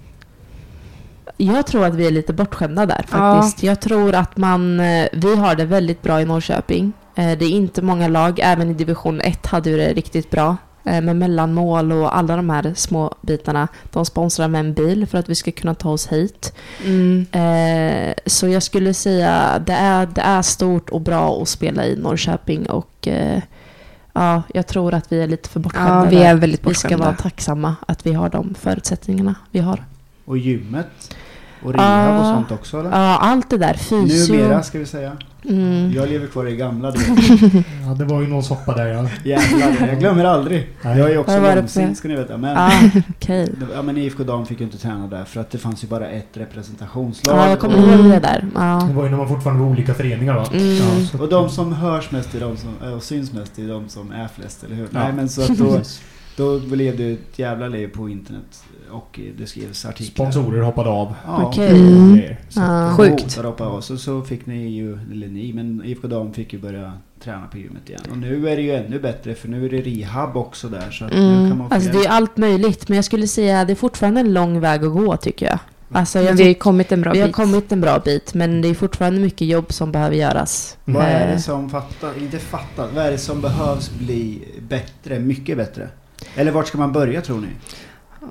[1.37, 3.35] Jag tror att vi är lite bortskämda där Ja.
[3.35, 3.63] faktiskt.
[3.63, 6.93] Jag tror att man, eh, vi har det väldigt bra i Norrköping.
[7.15, 10.57] Eh, Det är inte många lag, även i division 1 hade vi det riktigt bra.
[10.85, 13.69] Eh, Med mellanmål och alla de här små bitarna.
[13.93, 16.53] De sponsrar med en bil för att vi ska kunna ta oss hit.
[16.85, 17.27] Mm.
[17.33, 21.97] Eh, Så jag skulle säga det är, det är stort och bra att spela i
[21.97, 23.43] Norrköping och eh,
[24.13, 26.89] ja, jag tror att vi är lite för bortskämda Ja, vi är väldigt Vi ska
[26.89, 27.05] bortskämda.
[27.07, 29.85] vara tacksamma att vi har de förutsättningarna vi har.
[30.25, 31.15] Och gymmet?
[31.63, 32.91] Och rehab och sånt också eller?
[32.91, 33.75] Ja, allt det där.
[33.75, 34.33] Fysio.
[34.37, 35.17] Numera ska vi säga.
[35.49, 35.93] Mm.
[35.93, 37.01] Jag lever kvar i gamla du.
[37.87, 39.09] Ja, det var ju någon soppa där ja.
[39.25, 40.69] Jävlar, jag glömmer aldrig.
[40.83, 40.99] Nej.
[40.99, 42.37] Jag är också långsint ska ni veta.
[42.37, 42.73] Men, Ah,
[43.11, 43.53] okej.
[43.75, 46.09] ja, men IFK Dam fick ju inte träna där för att det fanns ju bara
[46.09, 47.37] ett representationslag.
[47.39, 48.47] Ja, jag kommer ihåg det där.
[48.55, 48.85] Ja.
[48.89, 50.47] Det var ju när man fortfarande var olika föreningar va?
[50.53, 50.77] Mm.
[50.77, 53.89] Ja, och de som hörs mest är de som, äh, och syns mest är de
[53.89, 54.89] som är flest, eller hur?
[54.93, 54.99] Ja.
[55.03, 55.81] Nej men så att då,
[56.37, 60.31] då blev det ett jävla liv på internet och det skrevs artiklar.
[60.31, 61.15] Sponsorer hoppade av.
[61.27, 61.45] Ja.
[61.47, 61.71] Okej.
[61.73, 62.39] och grejer.
[62.49, 62.95] Så- Ja.
[62.97, 63.39] Sjukt.
[63.59, 66.93] Och så, så fick ni ju, eller ni, men IFK Dam fick ju börja
[67.25, 68.01] träna på gymmet igen.
[68.11, 71.05] Och nu är det ju ännu bättre för nu är det rehab också där så
[71.05, 71.49] att nu Mm.
[71.51, 74.21] kan man Alltså det är allt möjligt, men jag skulle säga att det är fortfarande
[74.21, 75.59] en lång väg att gå tycker jag.
[75.93, 77.37] Alltså jag vi har kommit en bra vi har bit.
[77.37, 80.77] kommit en bra bit, men det är fortfarande mycket jobb som behöver göras.
[80.85, 85.19] Vad är det Eh, som fattas, inte fattas, vad är det som behövs bli bättre,
[85.19, 85.89] mycket bättre?
[86.35, 87.47] Eller vart ska man börja tror ni?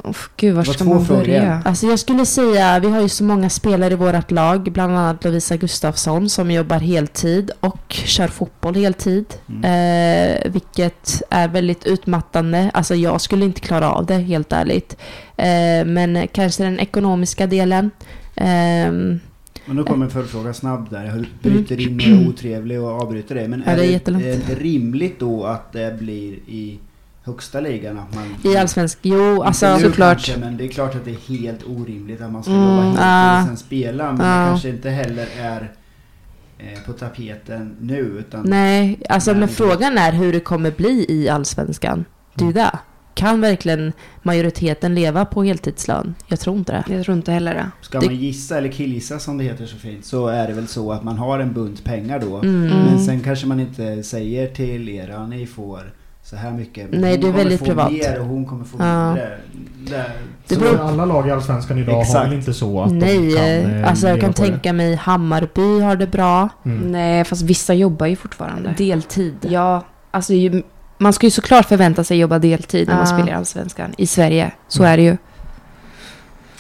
[0.03, 1.61] Oh, gud, var ska man börja?
[1.65, 5.23] Alltså jag skulle säga, vi har ju så många spelare i vårt lag, bland annat
[5.23, 9.25] Lovisa Gustafsson som jobbar heltid och kör fotboll heltid.
[9.49, 9.63] Mm.
[9.63, 12.71] Eh, vilket är väldigt utmattande.
[12.73, 14.97] Alltså jag skulle inte klara av det, helt ärligt.
[15.37, 17.91] Eh, men kanske den ekonomiska delen.
[18.35, 19.19] Ehm,
[19.65, 21.05] Men då kommer en följdfråga snabb där.
[21.05, 23.47] Jag bryter in och är otrevlig och avbryter dig.
[23.47, 26.79] Men Ja, är det är det, är det rimligt då att det blir i
[27.27, 27.97] högsta ligan?
[27.99, 30.17] Att man, I allsvensk, jo alltså såklart.
[30.25, 32.81] Kanske, men det är klart att det är helt orimligt att man ska Mm, jobba
[32.83, 33.41] helt ah.
[33.41, 34.11] och sen spela.
[34.11, 34.43] Men Ah.
[34.45, 35.71] det kanske inte heller är
[36.59, 37.99] eh, på tapeten nu.
[37.99, 42.05] Utan Nej, alltså men frågan är hur det kommer bli i allsvenskan.
[42.33, 42.79] Det är ju det.
[43.13, 46.15] Kan verkligen majoriteten leva på heltidslön?
[46.27, 46.93] Jag tror inte det.
[46.95, 47.71] Jag tror inte heller det.
[47.81, 50.67] Ska Det- man gissa, eller killgissa som det heter så fint, så är det väl
[50.67, 52.35] så att man har en bunt pengar då.
[52.37, 52.61] Mm.
[52.85, 55.93] Men sen kanske man inte säger till er att ni får
[56.29, 56.87] så här mycket.
[56.91, 57.91] Nej, Hon det är kommer väldigt få privat.
[57.91, 59.05] mer och hon kommer få Ja.
[59.07, 59.37] mindre.
[59.89, 60.05] Det,
[60.47, 62.27] Det Så beror- alla lag i Allsvenskan idag har Exakt.
[62.27, 64.47] väl inte så att de Nej, kan eh, alltså jag kan på det?
[64.49, 66.49] tänka mig Hammarby har det bra.
[66.65, 66.91] Mm.
[66.91, 68.73] Nej, fast vissa jobbar ju fortfarande.
[68.77, 69.35] Deltid.
[69.41, 70.63] Ja, alltså ju,
[70.97, 73.13] man ska ju såklart förvänta sig jobba deltid när man Ja.
[73.17, 73.93] spelar i Allsvenskan.
[73.97, 74.51] I Sverige.
[74.67, 74.93] Så Mm.
[74.93, 75.17] är det ju.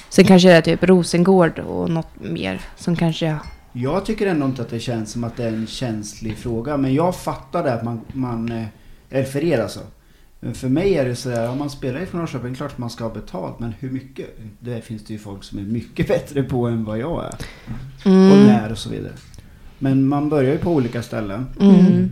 [0.09, 3.35] Sen kanske det är typ Rosengård och något mer som kanske...
[3.73, 6.77] Jag tycker ändå inte att det känns som att det är en känslig fråga.
[6.77, 8.63] Men jag fattar det att man, man eh,
[9.09, 9.79] eller för er alltså.
[10.39, 13.03] Men för mig är det sådär, om man spelar ifrån Norrköping, klart att man ska
[13.03, 13.59] ha betalt.
[13.59, 14.37] Men hur mycket?
[14.59, 17.35] Det finns det ju folk som är mycket bättre på än vad jag är.
[18.05, 18.47] Och Mm.
[18.47, 19.13] när och så vidare.
[19.79, 21.45] Men man börjar ju på olika ställen.
[21.59, 22.11] Mm.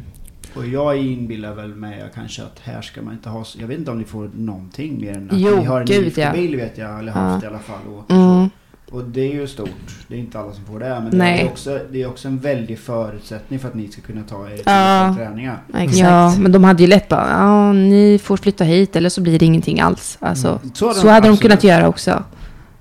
[0.56, 3.78] Och jag inbillar väl mig kanske att här ska man inte ha så, Jag vet
[3.80, 6.32] inte om ni får någonting mer än att Jo, ni har en gud, ja.
[6.34, 7.18] bil vet jag, eller Ja.
[7.18, 7.80] haft i alla fall.
[7.88, 8.50] Och, Mm.
[8.92, 9.70] Och det är ju stort.
[10.08, 10.90] Det är inte alla som får det.
[10.90, 11.42] Men det Nej.
[11.42, 14.56] är, också, det är också en väldig förutsättning för att ni ska kunna ta er
[14.56, 15.16] till Ja.
[15.18, 15.62] träningar.
[15.74, 15.98] Exakt.
[15.98, 19.40] Ja, men de hade ju lätt bara, ja, ni får flytta hit eller så blir
[19.40, 20.18] det ingenting alls.
[20.22, 20.76] Alltså, Mm.
[20.76, 22.24] Så hade så hade de kunnat göra också.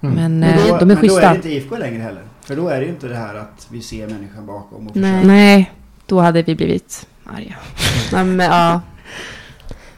[0.01, 0.15] Mm.
[0.15, 1.31] Men, Men eh, det- de är Men då är schyssta.
[1.31, 2.23] det inte IFK längre heller.
[2.41, 5.13] För då är det ju inte det här att vi ser människan bakom och Nej.
[5.13, 5.27] försöker.
[5.29, 5.73] Nej,
[6.07, 7.55] då hade vi blivit arga.
[8.13, 8.81] Ja, men, ja.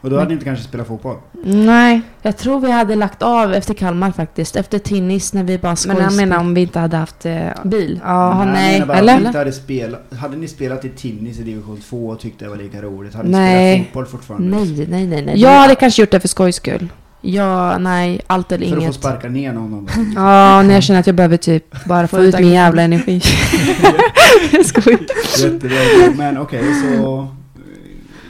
[0.06, 1.16] Och då hade ni inte kanske spelat fotboll.
[1.44, 4.56] Nej, Jag tror vi hade lagt av efter Kalmar faktiskt.
[4.56, 6.04] Efter Tinnis när vi bara men skojspelade.
[6.14, 7.26] jag menar om vi inte hade haft...
[7.26, 8.00] Eh, Bil?
[8.04, 8.72] Ja, jag nej.
[8.72, 9.20] menar bara Eller?
[9.20, 12.48] ni inte hade, spelat, hade ni spelat i tennis i division 2 och tyckte det
[12.48, 13.14] var lika roligt?
[13.14, 13.74] Hade ni Nej.
[13.74, 14.56] spelat fotboll fortfarande?
[14.56, 15.24] Nej, nej, nej.
[15.26, 15.40] nej.
[15.40, 16.88] jag hade kanske gjort det för skojs skull.
[17.20, 18.20] Ja, nej.
[18.26, 18.94] Allt eller För att få inget.
[18.94, 19.88] sparka ner någon.
[20.14, 23.20] Ja, när jag känner att jag behöver typ bara få ut min jävla energi.
[24.52, 25.00] jag skojar.
[25.38, 25.76] Jättebra.
[26.16, 27.28] Men okej, så...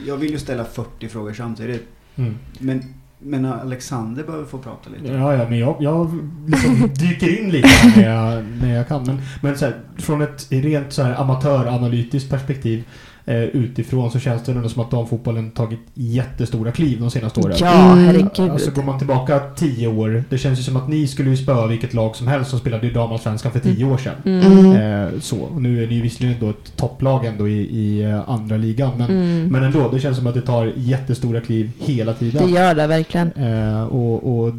[0.07, 1.87] Jag vill ju ställa 40 frågor samtidigt.
[2.15, 2.37] Mm.
[2.59, 2.83] Men,
[3.19, 5.13] men Alexander behöver få prata lite.
[5.13, 9.03] Ja, ja, men jag, jag liksom dyker in lite när jag, när jag kan.
[9.03, 12.83] Men, men så här, från ett rent så här amatöranalytiskt perspektiv
[13.27, 17.55] eh, utifrån så känns det ändå som att damfotbollen tagit jättestora kliv de senaste åren.
[17.59, 18.05] Ja, Mm.
[18.05, 18.51] herregud.
[18.51, 21.67] Alltså går man tillbaka tio år, det känns ju som att ni skulle ju spöa
[21.67, 24.13] vilket lag som helst som spelade i damallsvenskan för tio år sedan.
[24.25, 24.71] Mm.
[24.71, 25.37] Eh, så.
[25.39, 28.91] Och nu är ni ju visserligen då ett topplag ändå i, i eh, andra ligan.
[28.97, 29.47] Men, Mm.
[29.51, 32.49] men ändå, det känns som att det tar jättestora kliv hela Det tiden.
[32.53, 33.31] gör det verkligen.
[33.31, 34.53] Eh, och, och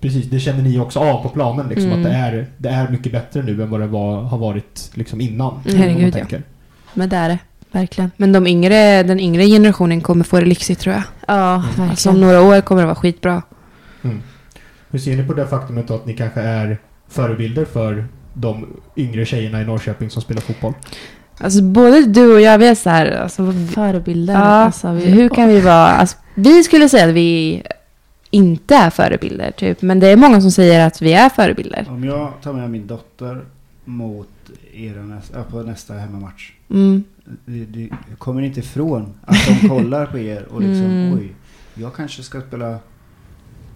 [0.00, 1.68] precis, det känner ni också av på planen.
[1.68, 1.98] Liksom, Mm.
[1.98, 5.20] Att det är, det är mycket bättre nu än vad det var, har varit liksom,
[5.20, 5.54] innan.
[5.66, 5.78] Mm.
[5.80, 6.38] Herregud, ja.
[6.94, 7.38] Men det är det.
[7.74, 8.10] Verkligen.
[8.16, 11.02] Men de yngre, den yngre generationen kommer få det lyxigt tror jag.
[11.26, 11.62] Ja, Mm.
[11.66, 11.90] verkligen.
[11.90, 13.42] Alltså om några år kommer det vara skitbra.
[14.04, 14.22] Mm.
[14.90, 18.04] Hur ser ni på det faktumet att ni kanske är förebilder för
[18.34, 18.66] de
[18.96, 20.74] yngre tjejerna i Norrköping som spelar fotboll?
[21.38, 24.34] Alltså både du och jag, vi är så här, alltså, Förebilder.
[24.34, 27.62] Ja, Alltså, vi, hur kan vi vara, alltså, vi skulle säga att vi
[28.30, 31.86] inte är förebilder typ, men det är många som säger att vi är förebilder.
[31.90, 33.40] Om jag tar med min dotter
[33.84, 34.28] mot
[34.74, 36.52] er nästa, på nästa hemmamatch.
[36.70, 37.04] Mm.
[37.44, 41.14] Det, det, jag kommer inte ifrån att de kollar på er och liksom Mm.
[41.18, 41.34] oj,
[41.74, 42.78] jag kanske ska spela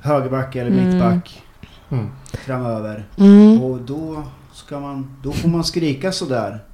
[0.01, 0.86] högerback eller Mm.
[0.88, 1.42] mittback
[1.90, 2.07] Mm.
[2.46, 3.05] framöver.
[3.18, 3.62] Mm.
[3.62, 4.22] Och då
[4.53, 6.64] ska man, då får man skrika sådär.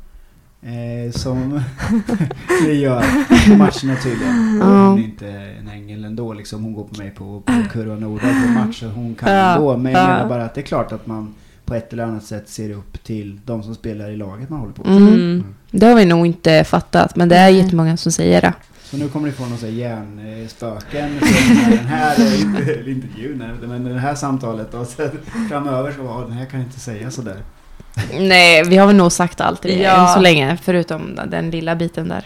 [0.63, 1.61] Eh, som
[2.67, 3.01] vi gör
[3.51, 4.59] på matcherna tydligen.
[4.61, 4.89] Ja.
[4.89, 6.65] Hon är inte en ängel ändå liksom.
[6.65, 8.87] Hon går på mig på, på Kurva Norda på matcher.
[8.95, 9.77] Hon kan Ja, gå.
[9.77, 10.07] Men jag ja.
[10.07, 11.35] menar bara att det är klart att man
[11.65, 14.73] på ett eller annat sätt ser upp till de som spelar i laget man håller
[14.73, 14.85] på.
[14.85, 15.55] Mm.
[15.71, 18.53] Det har vi nog inte fattat, men det är jättemånga som säger det.
[18.83, 21.19] Så nu kommer ni få några hjärnspöken.
[21.21, 25.11] Så den här eh, eller intervjun, men det här samtalet och sen
[25.49, 27.37] framöver så var den här kan inte säga sådär.
[28.21, 30.09] Nej, vi har väl nog sagt allt Ja.
[30.09, 32.25] än så länge, förutom den lilla biten där.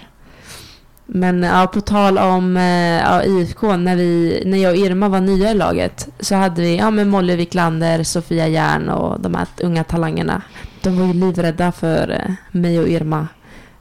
[1.11, 2.62] Men ja, på tal om eh,
[3.00, 6.76] ja, IFK, när, vi, när jag och Irma var nya i laget så hade vi
[6.76, 10.42] ja, men Molly Wiklander, Sofia Järn och de här unga talangerna.
[10.82, 13.28] De var ju livrädda för eh, mig och Irma.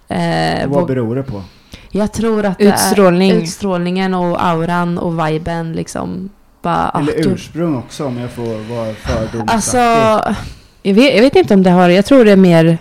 [0.07, 1.43] Eh, Vad beror det på?
[1.91, 3.31] jag tror att det Utstrålning.
[3.31, 6.29] är utstrålningen och auran och viben liksom.
[6.61, 9.53] Bara, ah, Eller ursprung också om jag får vara fördomsaktig.
[9.55, 9.77] Alltså,
[10.81, 12.77] Jag vet, jag vet inte om det har, jag tror det är mer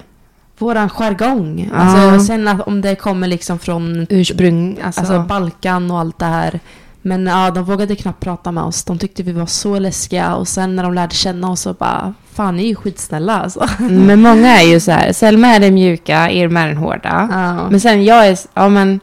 [0.58, 1.70] våran jargong.
[1.72, 1.78] Ja.
[1.78, 6.26] Alltså, sen att om det kommer liksom från ursprung, alltså, Alltså Balkan och allt det
[6.26, 6.60] här.
[7.02, 8.84] Men ja, de vågade knappt prata med oss.
[8.84, 10.34] De tyckte vi var så läskiga.
[10.34, 13.68] Och sen när de lärde känna oss så bara, fan ni är ju skitsnälla alltså.
[13.78, 17.28] Men många är ju så här, Selma är den mjuka, Irma är den hårda.
[17.32, 17.70] Ja.
[17.70, 19.00] Men sen jag är, ja men,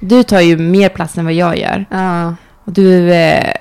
[0.00, 1.84] du tar ju mer plats än vad jag gör.
[1.90, 2.34] ja.
[2.66, 3.54] Och du, eh,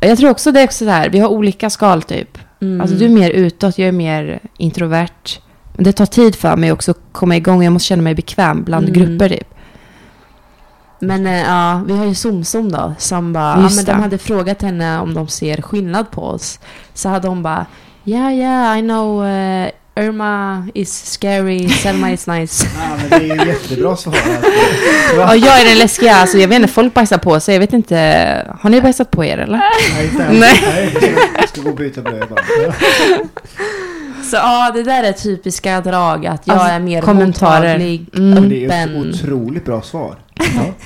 [0.00, 2.38] jag tror också det är också så här, vi har olika skal typ.
[2.62, 2.80] Mm.
[2.80, 5.40] Alltså du är mer utåt, jag är mer introvert.
[5.72, 8.62] Men det tar tid för mig också att komma igång, jag måste känna mig bekväm
[8.64, 9.00] bland Mm.
[9.00, 9.54] grupper typ.
[10.98, 12.94] Men eh, ja, vi har ju Somsom då.
[12.98, 16.58] Som bara, ja, men de hade frågat henne om de ser skillnad på oss.
[16.94, 17.66] Så hade hon bara,
[18.04, 22.66] yeah yeah I know uh, Irma is scary, Selma is nice.
[22.78, 24.14] Ja, men det är ju jättebra svar.
[25.16, 27.72] Ja, jag är den läskiga, alltså jag vet inte, folk bajsar på sig, jag vet
[27.72, 27.96] inte,
[28.60, 29.58] har ni bajsat på er eller?
[29.58, 30.40] Nej, inte än.
[30.40, 30.62] Nej.
[30.74, 30.90] Nej.
[30.94, 32.40] jag ska- Jag ska gå och byta blöja bara.
[34.30, 36.26] Så ja, det där är typiska drag.
[36.26, 37.60] Att jag Alltså, är mer kommentarer.
[37.78, 38.30] mottaglig, Mm.
[38.30, 39.08] Men det är ju öppen.
[39.08, 40.14] ett otroligt bra svar.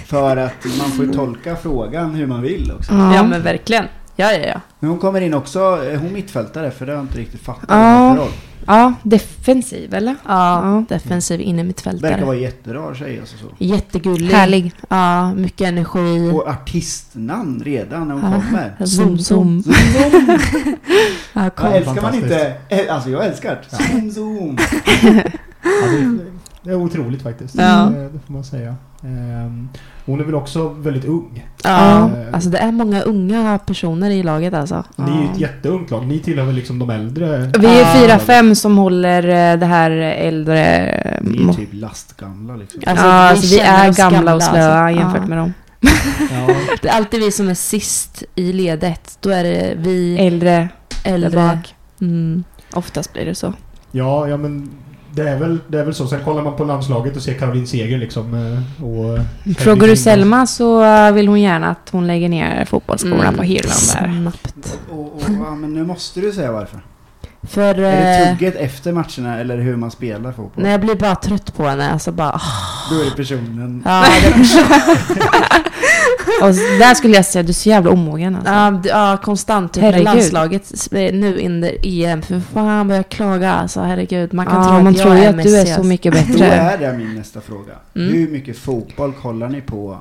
[0.07, 2.93] För att man får ju tolka frågan hur man vill också.
[2.93, 3.85] Ja men verkligen.
[4.17, 4.61] Ja, ja, ja.
[4.81, 6.71] Men hon kommer in också, är hon mittfältare?
[6.71, 7.65] För det har jag inte riktigt fattat.
[7.69, 8.15] Ja.
[8.19, 8.31] roll.
[8.67, 10.17] Ja, defensiv eller?
[10.27, 10.85] Ja, Ja.
[10.89, 12.25] defensiv Verkar innermittfältare.
[12.25, 13.47] vara jätterar tjej alltså så.
[13.59, 14.29] Jättegullig.
[14.35, 14.73] Härlig.
[14.89, 16.31] Ja, mycket energi.
[16.35, 18.43] Och artistnamn redan när hon Ja.
[18.43, 18.75] kommer.
[18.87, 19.63] Zoom, zoom.
[21.33, 21.69] Ja, kom.
[21.71, 22.55] Ja, älskar man inte,
[22.91, 23.77] alltså jag älskar det.
[23.77, 24.57] Zoom zoom.
[25.03, 26.19] Ja, det,
[26.63, 27.55] det är otroligt faktiskt.
[27.55, 27.91] Ja.
[27.95, 28.75] Det, det får man säga.
[30.07, 31.47] Hon är väl också väldigt ung.
[31.63, 32.11] Ja, Ja.
[32.33, 34.85] alltså det är många unga personer i laget alltså.
[34.97, 36.07] Ni är ju ett jätteungt lag.
[36.07, 37.51] Ni tillhör väl liksom de äldre?
[37.59, 41.21] Vi är fyra, fem som håller eh, det här äldre...
[41.23, 42.83] Ni må- är typ lastgamla liksom.
[42.87, 45.01] Alltså, ja, vi alltså, vi är gamla gamla, och slöa alltså.
[45.01, 45.53] jämfört med dem.
[46.31, 46.55] Ja.
[46.83, 49.19] Det är alltid vi som är sist i ledet.
[49.21, 50.69] Då är det vi Äldre
[51.05, 51.31] äldre.
[51.31, 51.75] bak.
[52.01, 52.45] Mm.
[52.73, 53.53] Oftast blir det så.
[53.93, 54.71] ja, ja men
[55.15, 56.07] det är, väl, det är väl så.
[56.07, 58.35] Sen kollar man på landslaget och ser Caroline Seger liksom.
[58.35, 59.19] eh, Och
[59.59, 63.35] Frågar du Selma så eh, vill hon gärna att hon lägger ner fotbollsskorna Mm.
[63.37, 64.21] på Hirland där.
[64.21, 64.79] Snabbt.
[64.91, 66.81] Och, och, ja, men nu måste du säga varför.
[67.43, 70.65] För Är det eh, tugget efter matcherna eller hur man spelar fotboll?
[70.65, 72.31] när jag blir bara trött på henne, alltså bara...
[72.31, 72.41] ah,
[72.91, 73.83] Då är det personen.
[73.87, 74.35] Ja, det,
[76.43, 76.49] Och
[76.79, 78.53] där skulle jag säga, du är så jävla omogen alltså.
[78.53, 79.73] ja, d- ja, konstant.
[79.73, 80.05] Typ med Herregud.
[80.15, 82.23] landslaget sp- nu under EM.
[82.23, 84.33] För fan vad jag klagar alltså, herregud.
[84.35, 86.13] Man kan Ja, tro man att tror jag ju är att du är så mycket
[86.13, 86.47] Då bättre.
[86.47, 87.73] är det min nästa fråga.
[87.97, 88.13] Mm.
[88.15, 89.99] Hur mycket fotboll kollar ni på?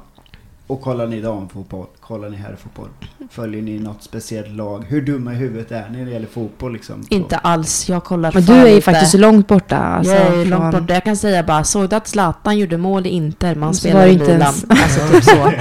[0.67, 1.85] Och kollar ni damfotboll?
[1.99, 2.87] Kollar ni herrfotboll?
[3.29, 4.85] Följer ni något speciellt lag?
[4.87, 7.03] Hur dumma i huvudet är ni när det gäller fotboll liksom?
[7.09, 9.77] Inte alls, jag kollar Men du är ju faktiskt långt borta.
[9.77, 10.93] Alltså, jag är långt från- borta.
[10.93, 13.55] Jag kan säga bara, såg du att Zlatan gjorde mål i Inter?
[13.55, 14.41] Man det i inte Milan.
[14.41, 15.51] ens- Alltså typ så.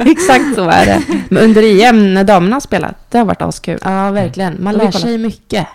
[0.10, 1.02] Exakt så är det.
[1.28, 3.78] Men under EM, när damerna har spelat, det har varit askul.
[3.84, 4.56] Ja, verkligen.
[4.60, 5.66] Man lär sig mycket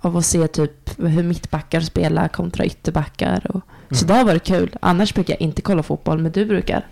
[0.00, 3.46] av att se typ hur mittbackar spelar kontra ytterbackar.
[3.54, 3.60] Och...
[3.96, 4.76] Så det har varit kul.
[4.80, 6.86] Annars brukar jag inte kolla fotboll, men du brukar.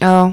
[0.00, 0.32] Ja,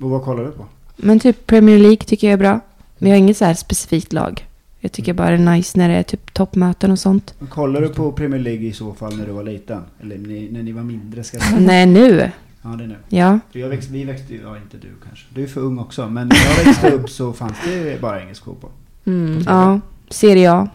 [0.00, 0.66] Och vad kollar du på?
[0.96, 2.60] men typ Premier League tycker jag är bra.
[2.98, 4.46] Vi har inget så här specifikt lag.
[4.80, 7.34] Jag tycker bara det är nice när det är typ toppmöten och sånt.
[7.38, 9.82] Men Kollar du på Premier League i så fall när du var liten?
[10.00, 11.60] Eller ni, när ni var mindre ska jag säga?
[11.60, 12.30] Nej, nu.
[12.62, 12.96] Ja, det är nu.
[13.08, 13.38] Ja.
[13.52, 15.26] För jag växte, vi växte ju, ja inte du kanske.
[15.34, 16.08] Du är för ung också.
[16.08, 18.70] Men när jag växte upp så fanns det bara engelsk fotboll.
[19.04, 19.42] Mm.
[19.46, 19.80] Ja,
[20.10, 20.68] Serie A.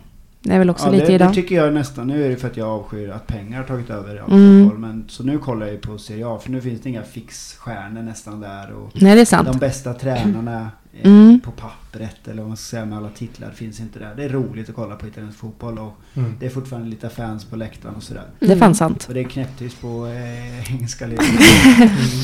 [0.44, 1.30] Det är väl också ja, lite det, idag.
[1.30, 2.08] det tycker jag nästan.
[2.08, 4.82] Nu är det för att jag avskyr att pengar har tagit över all Mm.
[4.82, 6.40] Men, så nu kollar jag ju på Serie A.
[6.44, 8.74] För nu finns det inga fixstjärnor nästan där.
[8.74, 9.48] Och Nej, det är sant.
[9.52, 10.72] de bästa tränarna
[11.02, 11.40] Mm.
[11.40, 14.14] på pappret eller vad man ska säga med alla titlar finns inte där.
[14.18, 16.34] Det är roligt att kolla på italiensk fotboll och Mm.
[16.40, 18.24] det är fortfarande lite fans på läktaren och sådär.
[18.40, 19.06] Det är fan sant.
[19.08, 21.26] Och det är knäpptyst på eh, engelska ligan.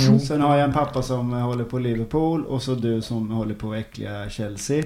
[0.07, 0.19] Jo.
[0.27, 3.73] Sen har jag en pappa som håller på Liverpool och så du som håller på
[3.75, 4.83] äckliga Chelsea.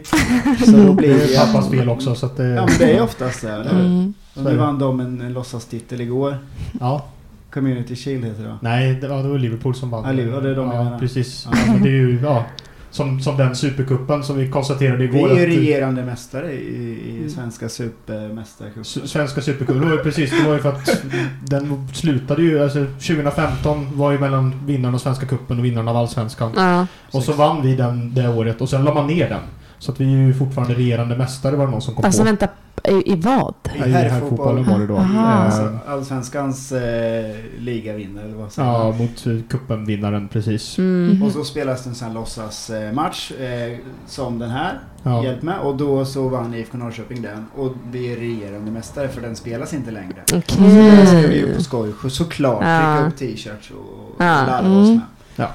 [0.66, 2.48] Så då blir Det är pappas fel också så att det...
[2.48, 3.80] Ja men det är oftast det, hur?
[3.86, 4.14] Mm.
[4.36, 6.38] Och nu vann de en, en låtsastitel igår.
[6.80, 7.06] Ja.
[7.54, 10.04] Community Shield heter det Nej, det, ja, det var Liverpool som vann.
[10.06, 11.00] Ja, Liverpool, det är de jag ja, menar.
[11.00, 11.48] precis.
[11.52, 11.74] Ja.
[11.84, 12.46] Det är ju, ja,
[12.94, 15.30] som, som den supercupen som vi konstaterade Vi igår.
[15.32, 18.84] är ju att- regerande mästare i, i svenska supermästarcupen.
[18.86, 21.02] Svenska Supercupen, det precis, det var ju för att
[21.46, 25.98] den slutade ju, alltså 2015 var ju mellan vinnaren av Svenska Cupen och vinnaren av
[25.98, 26.52] Allsvenskan.
[26.56, 26.88] Ja.
[27.12, 29.42] Och så vann vi den det året och sen la man ner den.
[29.80, 32.26] Så att vi är ju fortfarande regerande mästare var det någon som kom Alltså på.
[32.26, 32.48] vänta,
[32.90, 33.54] i, i vad?
[33.76, 34.96] I herrfotbollen var det då.
[34.96, 35.34] Aha.
[35.34, 38.98] Eh, Alltså, Allsvenskans eh, ligavinnare eller vad säger Ja, man?
[38.98, 40.78] mot eh, cupenvinnaren precis.
[40.78, 41.24] Mm.
[41.24, 43.78] Och så spelas det en sån här låtsasmatch eh,
[44.08, 44.80] som den här.
[45.04, 45.24] Ja.
[45.24, 45.60] Hjälp med.
[45.60, 47.46] Och då så vann IFK Norrköping den.
[47.56, 50.16] Och vi är regerande mästare för den spelas inte längre.
[50.26, 52.96] Så det ska vi ju på skoj så- såklart Ja.
[52.96, 54.46] trycka upp t-shirts och Ja.
[54.48, 54.96] larva oss Mm.
[54.96, 55.02] med.
[55.36, 55.50] Ja.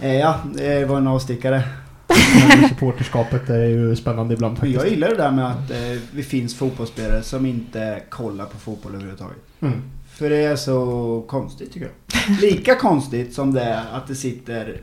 [0.00, 1.62] Eh, ja, det var en avstickare.
[2.48, 4.80] Men supporterskapet är ju spännande ibland faktiskt.
[4.82, 5.76] jag gillar det där med att eh,
[6.12, 9.38] det finns fotbollsspelare som inte kollar på fotboll överhuvudtaget.
[9.60, 9.82] Mm.
[10.08, 12.40] För det är så konstigt tycker jag.
[12.40, 14.80] Lika konstigt som det är att det sitter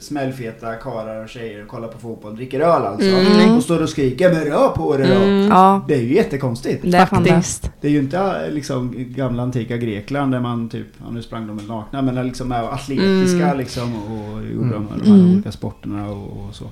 [0.00, 3.06] smällfeta karlar och tjejer och kollar på fotboll, dricker öl alltså.
[3.08, 3.56] Mm.
[3.56, 5.46] Och står och skriker 'Men rör på då!' Mm.
[5.48, 6.82] Ja, Det är ju jättekonstigt.
[6.82, 7.06] det är det.
[7.06, 7.70] Faktiskt.
[7.80, 11.46] Det är ju inte eh, liksom gamla antika Grekland där man typ, ja nu sprang
[11.46, 13.58] de väl nakna, men liksom är atletiska Mm.
[13.58, 14.86] liksom och gjorde Mm.
[14.90, 15.32] de, de här Mm.
[15.34, 16.64] olika sporterna och, och så.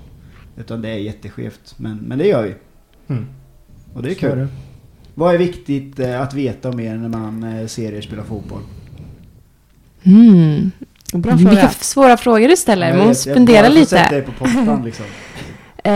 [0.59, 1.75] Utan det är jätteskevt.
[1.77, 2.55] Men, men det gör vi.
[3.15, 3.27] Mm.
[3.95, 4.39] Och det är kul.
[4.39, 4.49] det.
[5.15, 8.61] Vad är viktigt eh, att veta om er när man eh, ser er spela fotboll?
[11.13, 11.63] Bra Vilka fråga.
[11.71, 12.89] f- svåra frågor du ställer.
[12.89, 13.97] Jag Man måste Sätta lite.
[14.13, 15.05] er på pottan liksom.
[15.85, 15.93] Eh,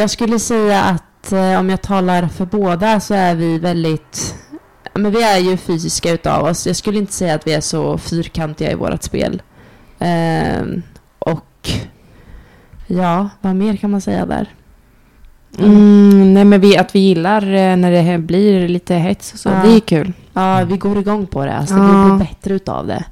[0.00, 4.34] jag skulle säga att eh, om jag talar för båda så är vi väldigt...
[4.94, 6.66] Men vi är ju fysiska utav oss.
[6.66, 9.42] Jag skulle inte säga att vi är så fyrkantiga i vårt spel.
[9.98, 10.62] Eh,
[11.18, 11.70] och
[12.86, 14.48] ja, vad mer kan man säga där?
[15.58, 19.48] Mm, nej men vi, att vi gillar eh, när det blir lite hets och så.
[19.48, 19.62] Ja.
[19.64, 20.12] Det är kul.
[20.32, 21.52] Ja, vi går igång på det.
[21.56, 22.04] Alltså, Ja.
[22.04, 23.04] Vi blir bättre utav det.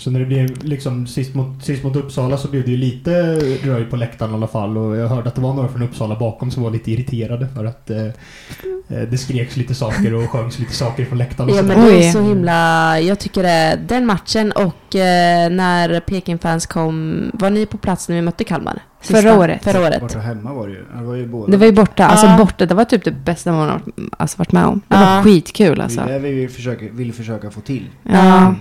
[0.00, 3.34] Så när det blev liksom sist mot, sist mot Uppsala så blev det ju lite
[3.62, 6.16] röj på läktaren i alla fall och jag hörde att det var några från Uppsala
[6.18, 8.04] bakom som var lite irriterade för att eh,
[8.88, 11.50] eh, det skreks lite saker och sjöngs lite saker från läktaren.
[11.50, 13.00] och Ja, men det är så himla...
[13.00, 17.24] Jag tycker det, den matchen och eh, när Peking-fans kom...
[17.34, 18.82] Var ni på plats när vi mötte Kalmar?
[19.00, 19.64] Förra året.
[19.64, 20.00] Förra året.
[20.00, 20.84] Borta hemma var det ju.
[20.98, 21.50] Det var ju båda.
[21.50, 22.06] Det var ju borta.
[22.06, 22.36] Alltså Ja.
[22.38, 22.66] borta.
[22.66, 23.80] Det var typ det bästa man har
[24.18, 24.80] alltså, varit med om.
[24.88, 25.00] Det Ja.
[25.00, 26.00] var skitkul Det alltså.
[26.00, 27.84] är det vi vill försöka, vill försöka få till.
[28.02, 28.12] Ja.
[28.36, 28.52] Eh,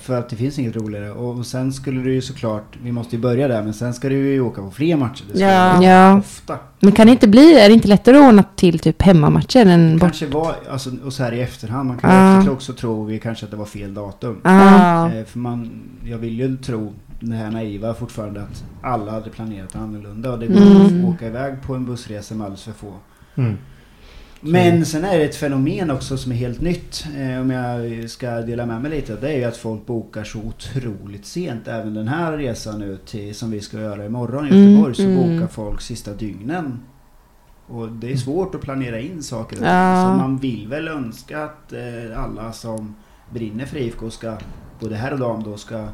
[0.00, 1.10] För att det finns inget roligare.
[1.10, 4.14] Och sen skulle du ju såklart, vi måste ju börja där, men sen ska du
[4.16, 5.24] ju åka på fler matcher.
[5.32, 5.76] Det ska Ja.
[5.80, 6.18] du Ja.
[6.18, 6.58] Ofta.
[6.80, 9.92] Men kan det inte bli, är det inte lättare att ordna till typ hemmamatcher än
[9.92, 10.00] bort?
[10.00, 13.18] Kanske var, alltså, och så här i efterhand, man kan vara efterklok så tror vi
[13.18, 14.40] kanske att det var fel datum.
[14.44, 15.12] Ja.
[15.12, 15.70] Eh, För man,
[16.04, 20.32] jag vill ju tro, det här naiva fortfarande, att alla hade planerat annorlunda.
[20.32, 21.04] Och det går Mm.
[21.04, 22.92] att åka iväg på en bussresa med alldeles för få.
[23.36, 23.56] Mm.
[24.40, 28.30] Men sen är det ett fenomen också som är helt nytt, eh, om jag ska
[28.30, 29.16] dela med mig lite.
[29.16, 31.68] Det är ju att folk bokar så otroligt sent.
[31.68, 35.02] Även den här resan nu till, som vi ska göra imorgon i Mm, Göteborg, så
[35.02, 35.16] mm.
[35.16, 36.80] bokar folk sista dygnen.
[37.66, 39.68] Och det är svårt att planera in saker och ting.
[39.68, 40.04] Ja.
[40.04, 42.94] Så man vill väl önska att eh, alla som
[43.30, 44.36] brinner för IFK ska,
[44.80, 45.88] både här och dam då, ska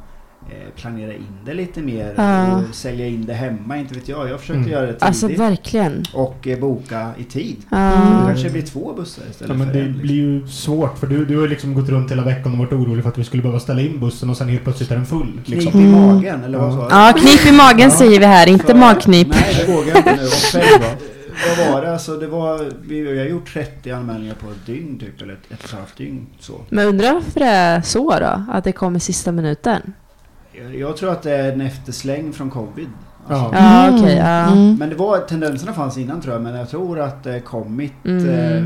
[0.77, 2.15] planera in det lite mer.
[2.17, 2.57] Ja.
[2.57, 4.29] Och sälja in det hemma, inte vet jag.
[4.31, 4.71] Jag försökte Mm.
[4.73, 5.03] göra det tidigt.
[5.03, 6.05] Alltså verkligen.
[6.15, 7.57] och eh, boka i tid.
[7.71, 7.77] Ja.
[7.77, 8.27] Det Mm.
[8.27, 9.87] kanske blir två bussar istället Ja, men för det en.
[9.87, 10.03] Liksom.
[10.03, 13.03] blir ju svårt för du, du har liksom gått runt hela veckan och varit orolig
[13.03, 15.41] för att vi skulle behöva ställa in bussen och sen helt plötsligt är den full.
[15.45, 15.81] Knip Liksom.
[15.81, 16.01] i Mm.
[16.07, 16.95] magen, eller vad sa du?
[16.95, 17.97] Ja, knip i magen Ja.
[17.97, 19.29] säger vi här, inte För- magknip.
[19.29, 20.23] Nej, det vågar jag inte nu.
[20.27, 20.83] Och själv,
[21.59, 21.93] vad var det?
[21.93, 25.39] Alltså, det var, vi, vi har gjort 30 anmälningar på ett dygn typ, eller ett,
[25.53, 26.27] ett och ett halvt dygn.
[26.41, 26.61] Så.
[26.69, 28.43] Men undrar varför det är så då?
[28.53, 29.93] Att det kommer sista minuten?
[30.79, 32.89] Jag, tror att det är en eftersläng från covid.
[33.27, 33.55] Alltså.
[33.57, 33.61] Ja.
[33.63, 34.01] Ja, Mm.
[34.03, 34.17] okej.
[34.17, 34.53] ja.
[34.53, 34.77] Mm.
[34.79, 38.29] Men det var, tendenserna fanns innan tror jag, men jag tror att det kommit Mm.
[38.29, 38.65] eh,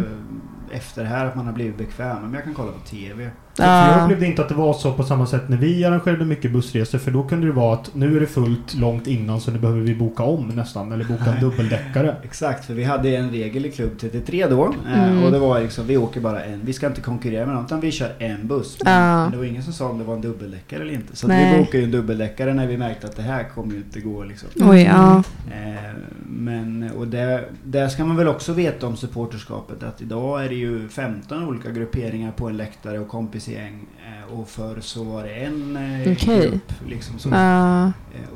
[0.77, 2.23] efter det här att man har blivit bekväm.
[2.23, 3.31] Men jag kan kolla på TV.
[3.63, 4.05] För jag Ja.
[4.05, 7.11] upplevde inte att det var så på samma sätt när vi arrangerade mycket bussresor för
[7.11, 9.95] då kunde det vara att nu är det fullt långt innan så nu behöver vi
[9.95, 12.17] boka om nästan eller boka en dubbeldäckare.
[12.23, 14.75] Exakt, för vi hade en regel i klubb 33 då.
[14.93, 15.25] eh, Mm.
[15.25, 16.61] Och det var liksom, vi åker bara en.
[16.65, 18.79] Vi ska inte konkurrera med någon, utan vi kör en buss.
[18.85, 19.23] Ja.
[19.23, 21.17] Men det var ingen som sa om det var en dubbeldäckare eller inte.
[21.17, 24.01] Så vi bokade ju en dubbeldäckare när vi märkte att det här kommer ju inte
[24.01, 24.49] gå liksom.
[24.71, 25.23] Oj, ja.
[25.51, 25.91] Eh,
[26.27, 30.55] men, och det, där ska man väl också veta om supporterskapet att idag är det
[30.55, 33.09] ju 15 olika grupperingar på en läktare och
[33.49, 33.87] kompisgäng.
[34.07, 36.51] Eh, och förr så var det en eh, Okej.
[36.51, 36.73] grupp.
[36.89, 37.33] Liksom, som.
[37.33, 37.91] Eh,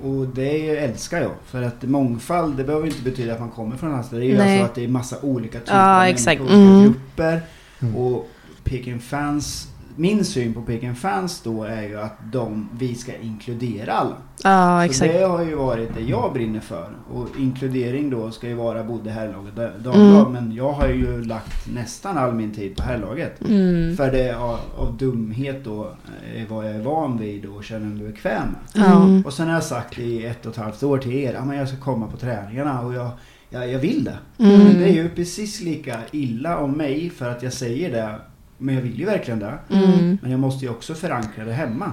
[0.07, 1.31] Och det älskar jag.
[1.47, 4.21] För att mångfald, det behöver inte betyda att man kommer från annanstans.
[4.21, 4.53] Det är ju Nej.
[4.53, 6.83] alltså att det är massa olika typer Ja, av olika Mm.
[6.85, 7.41] grupper.
[7.81, 7.97] Mm.
[7.97, 8.29] Och
[8.65, 13.93] Peking fans min syn på Peking Fans då är ju att de, vi ska inkludera
[13.93, 14.17] alla.
[14.45, 15.13] Ja, Så exakt.
[15.13, 16.89] det har ju varit det jag brinner för.
[17.13, 20.21] Och inkludering då ska ju vara både herrlag och da- damlag.
[20.21, 20.33] Mm.
[20.33, 23.41] Men jag har ju lagt nästan all min tid på herrlaget.
[23.49, 23.97] Mm.
[23.97, 25.91] För det av, av dumhet då
[26.37, 28.87] är vad jag är van vid och känner mig bekväm med.
[28.87, 29.23] Mm.
[29.27, 31.69] Och sen har jag sagt i ett och ett halvt år till er, att jag
[31.69, 33.11] ska komma på träningarna och jag,
[33.51, 34.45] jag, jag vill det.
[34.45, 34.61] Mm.
[34.79, 38.15] Det är ju precis lika illa om mig för att jag säger det.
[38.63, 39.59] Men jag vill ju verkligen det.
[39.71, 40.19] Mm.
[40.23, 41.93] Men jag måste ju också förankra det hemma.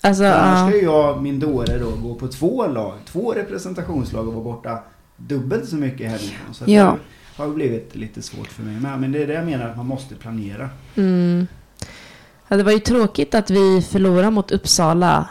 [0.00, 4.28] Alltså, För annars ska ju jag, min dåre då, gå på två lag, två representationslag
[4.28, 4.78] och vara borta
[5.16, 6.54] dubbelt så mycket hemifrån.
[6.54, 6.96] Så Ja.
[7.36, 9.00] det har blivit lite svårt för mig med.
[9.00, 10.68] Men det är det jag menar, att man måste planera.
[10.96, 11.46] Mm.
[12.48, 15.28] Ja, det var ju tråkigt att vi förlorade mot Uppsala.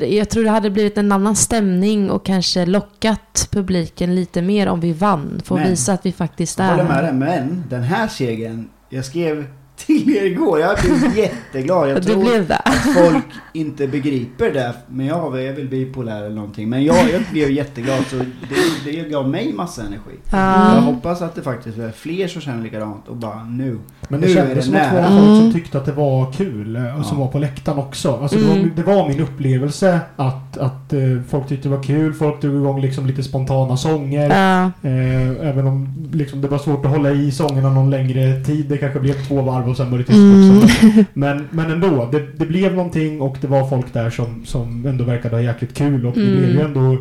[0.00, 4.80] Jag tror det hade blivit en annan stämning och kanske lockat publiken lite mer om
[4.80, 5.40] vi vann.
[5.44, 8.08] För att Men- visa att vi faktiskt Jag är håller med dig, men den här
[8.08, 9.46] segern, jag skrev
[9.86, 11.90] till er igår, jag blev jätteglad.
[11.90, 16.68] Jag tror att folk inte begriper det, men jag är väl bipolär eller någonting.
[16.68, 20.18] Men jag, jag blev jätteglad, så det, det gav mig massa energi.
[20.32, 20.74] Ja.
[20.74, 23.78] Jag hoppas att det faktiskt är fler som känner likadant och bara nu.
[24.08, 25.52] Men det Nu är det kändes som att det var folk som Mm.
[25.52, 27.24] tyckte att det var kul eh, och som Ja.
[27.24, 28.18] var på läktaren också.
[28.22, 28.70] Alltså det, var, Mm.
[28.76, 32.14] det var min upplevelse att, att eh, folk tyckte det var kul.
[32.14, 34.30] Folk drog igång liksom lite spontana sånger.
[34.30, 34.62] Ja.
[34.88, 38.66] Eh, även om liksom, det var svårt att hålla i sångerna någon längre tid.
[38.68, 40.58] Det kanske blev två varv och sen var det tyst Mm.
[40.58, 40.68] också.
[41.14, 45.04] Men, men ändå, det, det blev någonting och det var folk där som, som ändå
[45.04, 46.06] verkade ha jäkligt kul.
[46.06, 46.36] Och Mm.
[46.38, 46.96] blev ju ändå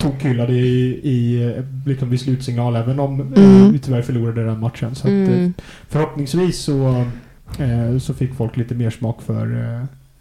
[0.00, 3.62] tokhyllade i, i eh, liksom vid slutsignal även om Mm.
[3.66, 4.94] eh, vi tyvärr förlorade den matchen.
[4.94, 5.54] Så att, eh, Mm.
[5.88, 7.04] Förhoppningsvis så,
[7.58, 9.56] eh, så fick folk lite mer smak för,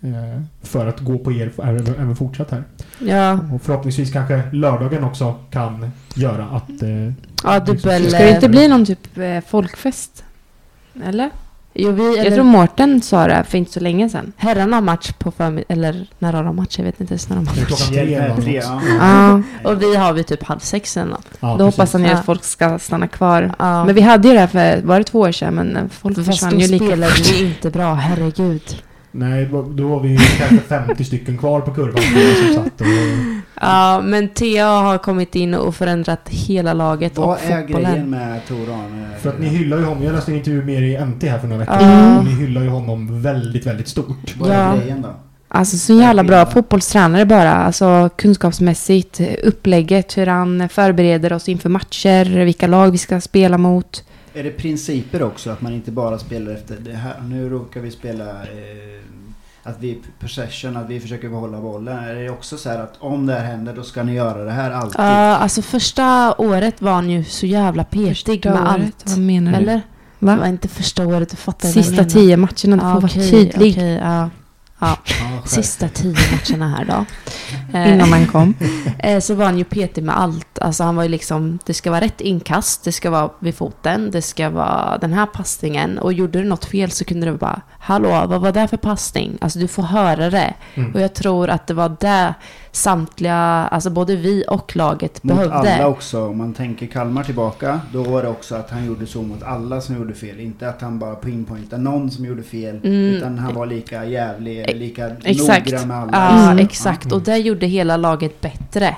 [0.01, 2.63] eh, eh, för att gå på er även, även fortsatt här.
[2.99, 3.39] Ja.
[3.53, 6.83] Och förhoppningsvis kanske lördagen också kan göra att...
[6.83, 7.13] Eh,
[7.43, 8.09] Ja, dubbel...
[8.09, 10.23] Ska det inte bli någon typ eh, folkfest?
[11.03, 11.29] Eller?
[11.79, 14.31] Jo, vi, Jag eller, tror Mårten sa det för inte så länge sedan.
[14.37, 15.65] herrarna har match på förmiddagen.
[15.77, 16.77] Eller när har de match?
[16.77, 17.87] Jag vet inte ens när de har det match.
[17.89, 18.61] klockan tre.
[18.63, 18.81] Ja.
[18.99, 21.25] Ja, Och vi har vi typ halv sex eller något.
[21.39, 21.77] Ja, då precis.
[21.77, 23.51] hoppas han ju att folk ska stanna kvar.
[23.59, 23.85] Ja.
[23.85, 25.53] Men vi hade ju det här för, var det två år sedan?
[25.55, 27.31] Men eh, folk Fast försvann ju lika spelade fort.
[27.33, 28.81] vi inte bra, herregud.
[29.11, 32.01] Nej, då var vi kanske 50 stycken kvar på kurvan
[32.45, 32.87] som satt och...
[33.61, 37.91] Ja, men Thea har kommit in och förändrat hela laget Vad och är fotbollen.
[37.91, 39.07] grejen med Tor Arne?
[39.21, 40.03] För att ni hyllar ju honom.
[40.03, 41.79] Jag läste en intervju med er i NT här för några veckor Ja.
[41.81, 42.17] sedan.
[42.17, 44.35] Och ni hyllar ju honom väldigt, väldigt stort.
[44.39, 44.75] Vad är Ja.
[44.75, 45.09] grejen då?
[45.47, 47.51] Alltså så jävla bra fotbollstränare bara.
[47.53, 54.03] Alltså kunskapsmässigt, upplägget, hur han förbereder oss inför matcher, vilka lag vi ska spela mot.
[54.33, 55.49] Är det principer också?
[55.49, 57.21] Att man inte bara spelar efter det här.
[57.29, 58.99] Nu råkar vi spela eh,
[59.63, 61.97] att vi possession, att vi försöker behålla bollen.
[61.97, 64.51] Är det också så här att om det här händer då ska ni göra det
[64.51, 64.99] här alltid?
[64.99, 69.03] Ja, alltså första året var han ju så jävla petig Första med året, allt.
[69.05, 69.57] Vad menar du?
[69.57, 69.81] Eller?
[70.19, 70.47] Det var Va?
[70.47, 73.73] inte första året, du fattar Sista tio matcherna, du får Ja, vara tydlig.
[73.73, 74.29] okej, ja.
[74.79, 74.97] Ja,
[75.45, 77.05] sista tio matcherna här då.
[77.77, 78.53] Eh, Innan man kom.
[78.99, 80.59] Eh, så var han ju petig med allt.
[80.59, 84.11] Alltså han var ju liksom, det ska vara rätt inkast, det ska vara vid foten,
[84.11, 85.97] det ska vara den här passningen.
[85.99, 89.37] Och gjorde du något fel så kunde du bara, hallå, vad var det för passning?
[89.41, 90.53] Alltså du får höra det.
[90.75, 90.93] Mm.
[90.93, 92.33] Och jag tror att det var det
[92.71, 93.35] samtliga,
[93.71, 95.55] alltså både vi och laget Mot behövde.
[95.75, 96.25] alla också.
[96.27, 97.79] Om man tänker Kalmar tillbaka.
[97.93, 100.39] Då var det också att han gjorde så mot alla som gjorde fel.
[100.39, 102.75] Inte att han bara pinpointade någon som gjorde fel.
[102.75, 102.91] Mm.
[102.93, 105.65] Utan han var lika jävlig, lika Exakt.
[105.71, 106.11] noggrann med alla.
[106.41, 106.65] Ja, Mm.
[106.65, 107.11] exakt.
[107.11, 108.95] Och det gjorde hela laget bättre.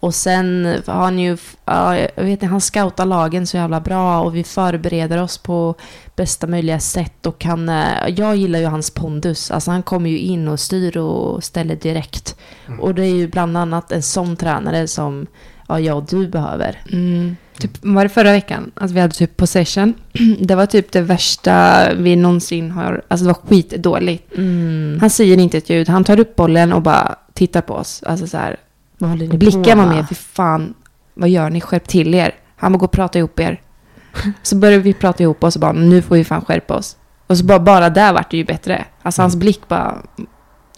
[0.00, 4.20] Och sen har han ju, ja, jag vet inte, han scoutar lagen så jävla bra
[4.20, 5.74] och vi förbereder oss på
[6.16, 9.50] bästa möjliga sätt och han, eh, jag gillar ju hans pondus.
[9.50, 12.36] Alltså han kommer ju in och styr och ställer direkt.
[12.66, 12.80] Mm.
[12.80, 15.26] Och det är ju bland annat en sån tränare som
[15.68, 16.82] ja, jag och du behöver.
[16.92, 17.36] Mm.
[17.58, 18.70] Typ, var det förra veckan?
[18.74, 19.94] Alltså vi hade typ possession.
[20.38, 23.02] Det var typ det värsta vi någonsin har...
[23.08, 24.36] Alltså det var skitdåligt.
[24.36, 24.98] Mm.
[25.00, 25.88] Han säger inte ett ljud.
[25.88, 28.02] Han tar upp bollen och bara tittar på oss.
[28.02, 28.56] Alltså så här.
[29.00, 30.08] Vad håller ni Blickar på man med.
[30.08, 30.74] Fy fan.
[31.14, 31.60] Vad gör ni?
[31.60, 32.34] Skärp till er.
[32.56, 33.60] Han bara gå och prata ihop er.
[34.42, 36.96] Så började vi prata ihop oss och bara nu får vi fan skärpa oss.
[37.26, 38.84] Och så bara, bara där vart det ju bättre.
[39.02, 39.96] Alltså hans blick bara...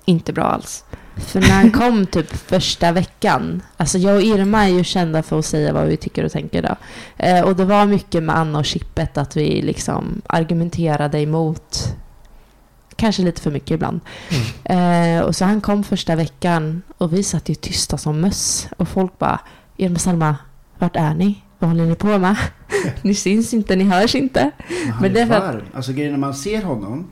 [0.04, 0.84] Inte bra alls.
[1.16, 5.38] För när han kom typ första veckan, alltså jag och Irma är ju kända för
[5.38, 6.76] att säga vad vi tycker och tänker då.
[7.16, 11.96] Eh, och det var mycket med Anna och Chippet att vi liksom argumenterade emot,
[12.96, 14.00] kanske lite för mycket ibland.
[14.64, 18.68] Eh, och så han kom första veckan och vi satt ju tysta som möss.
[18.76, 19.40] Och folk bara,
[19.76, 20.36] Irma Salma,
[20.78, 21.42] vart är ni?
[21.58, 22.36] Vad håller ni på med?
[23.02, 24.50] ni syns inte, ni hörs inte.
[24.68, 25.62] Men han Men är det är för att- varm.
[25.74, 27.06] Alltså grejen när man ser honom.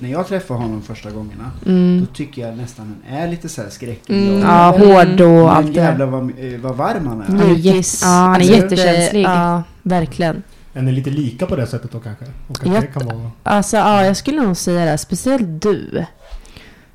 [0.00, 1.50] När jag träffar honom första gångerna.
[1.66, 2.00] Mm.
[2.00, 4.08] Då tycker jag nästan han är lite så här skräck.
[4.10, 4.38] Mm.
[4.40, 5.80] Ja, hård och allt det.
[5.80, 7.24] jävlar vad, eh, vad varm han är.
[7.24, 8.00] Han är, Mjukis.
[8.02, 9.22] ja, han är Alltså, jättekänslig.
[9.24, 10.42] Ja, verkligen.
[10.72, 12.24] Är ni lite lika på det sättet då kanske?
[12.48, 12.80] Och att Ja.
[12.80, 13.30] det kan vara...
[13.42, 14.98] Alltså ja, jag skulle nog säga det.
[14.98, 16.04] Speciellt du.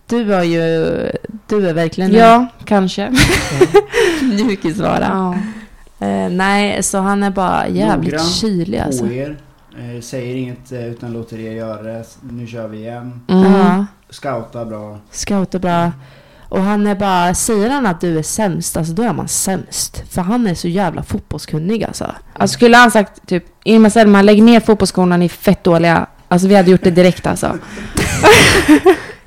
[0.08, 0.60] Du har ju...
[1.48, 3.04] Du är verkligen Ja, kanske.
[4.22, 5.08] en mjukisvara.
[5.12, 5.34] Ja.
[6.08, 9.06] Eh, nej, så han är bara jävligt Noggrann kylig alltså.
[9.08, 9.38] Er.
[9.80, 12.04] Eh, säger inget eh, utan låter er göra det.
[12.22, 13.22] Nu kör vi igen.
[13.28, 13.44] Mm.
[13.54, 15.00] Ja, Scouta bra.
[15.12, 15.92] scout är bra.
[16.54, 20.04] Och han är bara, säger han att du är sämst, alltså då är man sämst.
[20.10, 22.12] För han är så jävla fotbollskunnig alltså.
[22.34, 26.06] Alltså skulle han sagt typ Irma Sellman, lägg ner fotbollsskorna, ni är fett dåliga.
[26.28, 27.58] Alltså vi hade gjort det direkt alltså.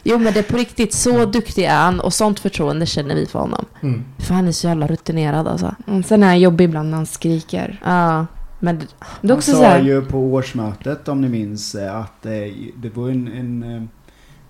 [0.08, 3.26] Jo men det är på riktigt, så duktig är han och sånt förtroende känner vi
[3.26, 3.64] för honom.
[3.82, 4.04] Mm.
[4.18, 5.74] För han är så jävla rutinerad alltså.
[5.86, 7.80] Mm, sen är han jobbig ibland när han skriker.
[7.84, 8.26] Ja,
[8.60, 8.84] men det-
[9.20, 12.26] Det är Han också sa så här, ju på årsmötet om ni minns eh, att
[12.26, 12.32] eh,
[12.76, 13.82] det var en, en eh,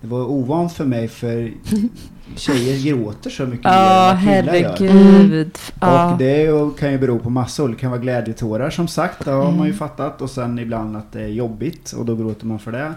[0.01, 1.51] det var ovant för mig för
[2.35, 5.01] tjejer gråter så mycket ja mer än vad killar gör.
[5.09, 5.57] herregud.
[5.81, 6.11] Ja.
[6.11, 9.43] Och det kan ju bero på massa Det kan vara glädjetårar som sagt, det har
[9.51, 9.77] man ju Mm.
[9.77, 10.21] fattat.
[10.21, 12.93] Och sen ibland att det är jobbigt och då gråter man för det.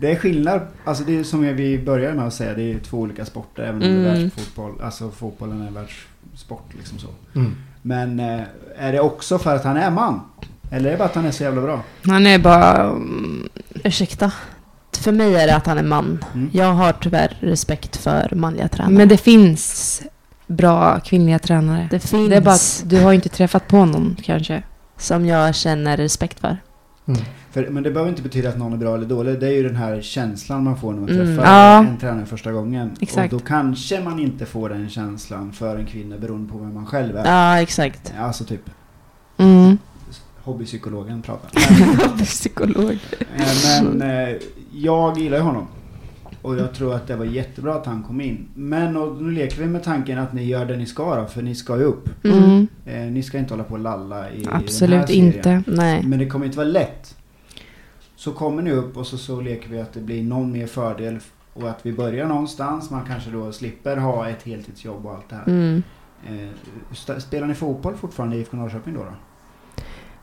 [0.00, 2.98] Det är skillnad, alltså det är som vi började med att säga, det är två
[2.98, 4.04] olika sporter även om det är Mm.
[4.22, 4.72] världsfotboll.
[4.82, 7.08] Alltså fotbollen är världssport liksom så.
[7.34, 7.54] Mm.
[7.82, 8.40] Men eh,
[8.78, 10.20] är det också för att han är man?
[10.70, 11.82] Eller är det bara att han är så jävla bra?
[12.06, 12.82] han är bara...
[12.90, 13.48] mm,
[13.84, 14.32] Ursäkta.
[14.96, 16.24] För mig är det att han är man.
[16.34, 16.50] Mm.
[16.52, 18.94] Jag har tyvärr respekt för manliga tränare.
[18.94, 20.02] Men det finns
[20.46, 21.88] bra kvinnliga tränare.
[21.90, 24.62] det finns Det är bara att du har inte träffat på någon kanske.
[24.96, 26.56] som jag känner respekt för.
[27.06, 27.20] Mm.
[27.50, 29.40] För, men det behöver inte betyda att någon är bra eller dålig.
[29.40, 31.36] Det är ju den här känslan man får när man Mm.
[31.36, 31.78] träffar Ja.
[31.78, 32.90] en tränare första gången.
[33.00, 33.32] Exakt.
[33.32, 36.86] Och då kanske man inte får den känslan för en kvinna beroende på vem man
[36.86, 37.24] själv är.
[37.26, 38.12] Ja, exakt.
[38.20, 38.70] Alltså typ
[39.38, 39.78] Mm.
[40.42, 41.50] hobbypsykologen pratar.
[42.24, 42.98] Psykolog.
[43.36, 44.34] Eh, Men eh,
[44.72, 45.66] jag gillar ju honom.
[46.42, 48.48] Och jag tror att det var jättebra att han kom in.
[48.54, 51.42] Men och nu leker vi med tanken att ni gör det ni ska då, för
[51.42, 52.24] ni ska ju upp.
[52.24, 52.66] Mm.
[52.86, 55.26] Eh, ni ska inte hålla på och lalla i den här Absolut serien.
[55.26, 55.62] inte.
[55.66, 56.02] Nej.
[56.02, 57.16] Men det kommer inte vara lätt.
[58.16, 61.18] Så kommer ni upp och så, så leker vi att det blir någon mer fördel
[61.54, 62.90] och att vi börjar någonstans.
[62.90, 65.46] Man kanske då slipper ha ett heltidsjobb och allt det här.
[65.46, 65.82] Mm.
[66.26, 69.00] Eh, spelar ni fotboll fortfarande i IFK Norrköping då?
[69.00, 69.12] då?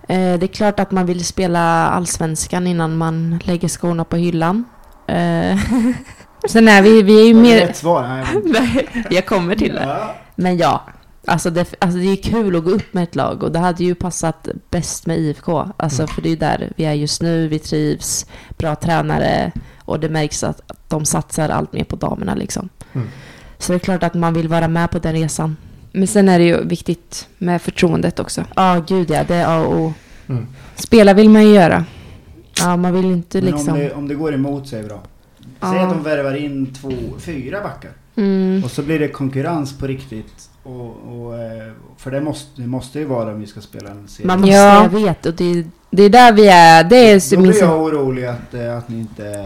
[0.10, 4.66] Eh, det är klart att man vill spela allsvenskan innan man lägger skorna på hyllan.
[5.08, 5.60] Eh,
[6.50, 7.68] Sen är vi, vi är ju mer...
[7.68, 8.28] Rätt svar?
[8.44, 9.98] Nej, jag kommer till det.
[10.36, 10.84] Men ja,
[11.28, 13.84] alltså det, alltså det är kul att gå upp med ett lag och det hade
[13.84, 15.68] ju passat bäst med IFK.
[15.78, 18.26] Alltså för det är ju där vi är just nu, vi trivs,
[18.58, 19.52] bra tränare
[19.86, 22.70] och det märks att de satsar allt mer på damerna liksom.
[22.94, 23.08] Mm.
[23.58, 25.58] Så det är klart att man vill vara med på den resan.
[25.92, 28.44] Men sen är det ju viktigt med förtroendet också.
[28.56, 29.94] Ja, gud ja, det är A och O.
[30.30, 30.48] Mm.
[30.76, 31.86] Spela vill man ju göra.
[32.60, 33.74] Ja, man vill inte Men liksom...
[33.74, 35.02] om, det, om det går emot sig bra.
[35.40, 35.82] Säg Ja.
[35.82, 37.92] att de värvar in två, fyra backar.
[38.16, 38.64] Mm.
[38.64, 40.50] Och så blir det konkurrens på riktigt.
[40.64, 44.08] Och, och, eh, för det måste, det måste ju vara om vi ska spela en
[44.08, 44.28] serie.
[44.28, 44.84] Man måste, Ja.
[44.84, 46.84] jag vet, och det är Det är där vi är.
[46.84, 49.46] Det är Då blir jag orolig att, eh, att, ni inte,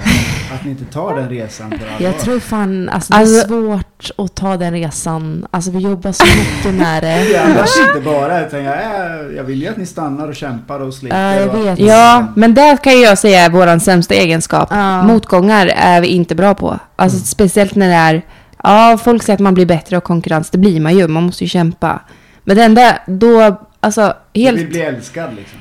[0.53, 1.89] att ni inte tar den resan på allvar.
[1.99, 5.47] Jag tror fan, alltså det är Alltså- svårt att ta den resan.
[5.51, 9.61] Alltså vi jobbar så mycket med Det annars inte bara, utan jag, är, jag vill
[9.61, 11.33] ju att ni stannar och kämpar och sliter.
[11.33, 11.79] Ja, jag och- vet.
[11.79, 14.67] Ja, men där kan jag säga är vår sämsta egenskap.
[14.71, 15.03] Ja.
[15.03, 16.79] Motgångar är vi inte bra på.
[16.95, 17.25] Alltså Mm.
[17.25, 18.21] speciellt när det är...
[18.63, 21.07] Ja, folk säger att man blir bättre och konkurrens, det blir man ju.
[21.07, 21.99] Man måste ju kämpa.
[22.43, 23.59] Men det enda, då...
[23.83, 25.59] Alltså, Jag vill helt bli älskad liksom.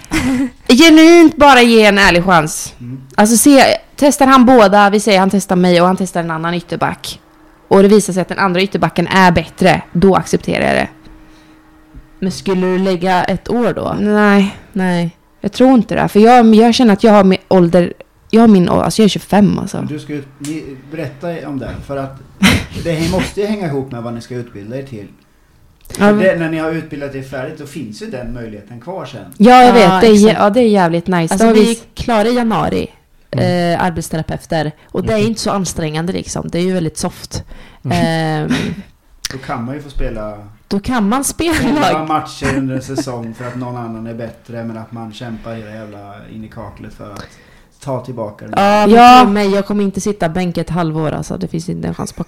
[0.69, 2.75] genuint bara ge en ärlig chans.
[2.81, 3.01] Mm.
[3.15, 3.63] Alltså se,
[3.97, 7.21] testar han båda, vi säger han testar mig och han testar en annan ytterback.
[7.69, 10.89] Och det visar sig att den andra ytterbacken är bättre, då accepterar jag det.
[12.19, 13.97] Men skulle du lägga ett år då?
[14.01, 15.17] Nej, Nej.
[15.41, 16.09] jag tror inte det.
[16.09, 17.93] För jag, jag känner att jag har min ålder,
[18.31, 19.87] jag har min ålder, alltså jag är 25 alltså.
[19.89, 21.71] Du ska ut- ni, berätta om det.
[21.87, 22.17] För att
[22.85, 25.07] det måste ju hänga ihop med vad ni ska utbilda er till.
[25.99, 29.25] Ja, det, när ni har utbildat er färdigt då finns ju den möjligheten kvar sen.
[29.39, 30.01] Ja, jag Ja, vet.
[30.01, 31.35] Det är, ja, det är jävligt nice.
[31.35, 32.87] Alltså vi är klara i januari.
[33.31, 33.75] Mm.
[33.75, 34.73] Eh, arbetsterapeuter.
[34.85, 35.27] Och det är Mhm.
[35.27, 36.49] inte så ansträngande liksom.
[36.49, 37.45] Det är ju väldigt soft.
[37.85, 37.99] Mm.
[38.51, 38.55] Ehm,
[39.33, 40.39] Då kan man ju få spela
[40.69, 44.65] då kan man spela elva matcher under en säsong för att någon annan är bättre.
[44.65, 47.27] Men att man kämpar hela jävla in i kaklet för att
[47.85, 48.55] ta tillbaka den.
[48.57, 49.21] Ja, men Ja.
[49.23, 51.37] tro mig, jag kommer inte sitta bänk ett halvår alltså.
[51.37, 52.25] Det finns inte en chans på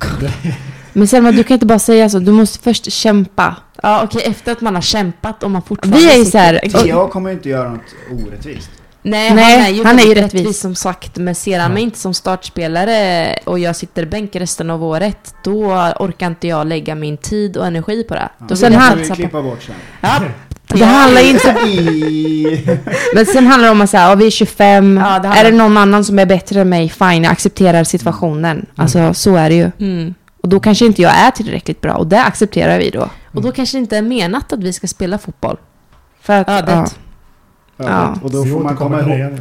[0.92, 2.18] Men Selma, du kan inte bara säga så.
[2.18, 3.56] Du måste först kämpa.
[3.82, 4.22] Ja, okej.
[4.26, 6.76] efter att man har kämpat och man fortfarande Vi är ju så här- bänk.
[6.82, 8.70] Tia kommer inte göra något orättvist.
[9.06, 10.60] Nej, Nej, han är ju, han är ju väldigt rättvis.
[10.60, 11.16] som sagt.
[11.16, 11.74] Men ser han Ja.
[11.74, 16.66] mig inte som startspelare och jag sitter bänk resten av året, då orkar inte jag
[16.66, 18.28] lägga min tid och energi på det.
[18.38, 19.74] Ja, Då sen jag han- vi klippa bort sen.
[20.00, 20.20] Ja,
[20.66, 21.48] Det handlar inte...
[21.68, 22.78] I...
[23.14, 24.96] Men sen handlar det om att säga, ja, vi är 25.
[25.04, 28.66] Ja, det Är det någon annan som är bättre än mig, fine, jag accepterar situationen.
[28.76, 29.70] Alltså så är det ju.
[29.80, 30.14] mm.
[30.42, 33.08] Och då kanske inte jag är tillräckligt bra och det accepterar vi då.
[33.32, 35.56] Och då kanske det inte är menat att vi ska spela fotboll.
[36.22, 36.86] För att, Ja, det-
[37.76, 38.14] ja.
[38.22, 39.32] Och då får man komma ihåg.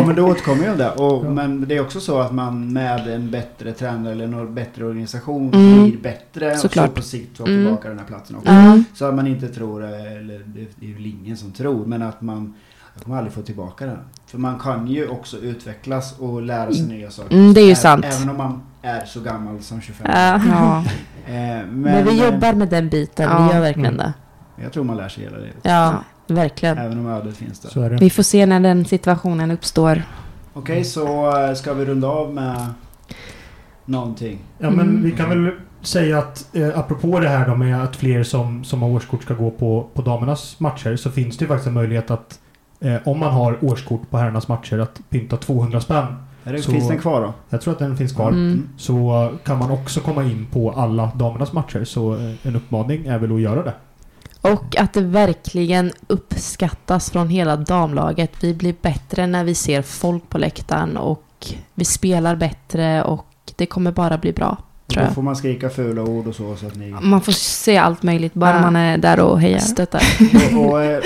[0.00, 0.90] Och men då återkommer jag det.
[0.90, 1.30] Och, Ja.
[1.30, 5.54] Men det är också så att man med en bättre tränare eller en bättre organisation
[5.54, 5.84] Mm.
[5.90, 6.88] blir bättre Såklart.
[6.88, 7.64] och så på sikt får Mm.
[7.64, 8.48] tillbaka den här platsen också.
[8.52, 8.78] Ja.
[8.94, 10.40] Så att man inte tror, eller
[10.80, 12.54] det är väl ingen som tror, men att man
[12.94, 13.98] jag kommer aldrig få tillbaka den.
[14.26, 17.34] För man kan ju också utvecklas och lära sig nya saker.
[17.36, 18.04] Mm, det är ju sant.
[18.04, 20.06] Även om man är så gammal som 25.
[20.14, 20.40] Ja.
[20.50, 20.84] Ja.
[21.26, 23.46] Eh, men, Men, vi eh, jobbar med den biten, Ja.
[23.48, 23.96] vi gör verkligen Mm.
[23.96, 24.12] det.
[24.62, 25.56] Jag tror man lär sig hela livet.
[25.62, 25.94] Ja,
[26.26, 26.78] verkligen.
[26.78, 27.68] Även om ödet finns där.
[27.70, 27.96] Så är det.
[27.96, 30.02] Vi får se när den situationen uppstår.
[30.54, 32.66] Okej, så eh, ska vi runda av med
[33.84, 34.38] någonting?
[34.58, 35.02] Ja, men Mm.
[35.02, 35.50] vi kan väl
[35.80, 39.34] säga att eh, apropå det här då med att fler som, som har årskort ska
[39.34, 42.40] gå på, på damernas matcher så finns det ju faktiskt en möjlighet att
[42.80, 46.04] eh, om man har årskort på herrarnas matcher att pynta 200 spänn.
[46.44, 47.32] Är det, Så- Finns den kvar då?
[47.50, 48.28] Jag tror att den finns kvar.
[48.28, 48.68] Mm.
[48.76, 51.84] Så kan man också komma in på alla damernas matcher.
[51.84, 53.72] Så eh, en uppmaning är väl att göra det.
[54.42, 58.30] Och att det verkligen uppskattas från hela damlaget.
[58.40, 61.24] Vi blir bättre när vi ser folk på läktaren och
[61.74, 63.26] vi spelar bättre och
[63.56, 65.14] det kommer bara bli bra, tror då jag.
[65.14, 66.94] får man skrika fula ord och så, så att ni...
[67.02, 68.60] Man får se allt möjligt, bara Ja.
[68.60, 69.58] man är där och hejar.
[69.58, 70.02] Stöttar.
[70.56, 71.00] och, och, eh,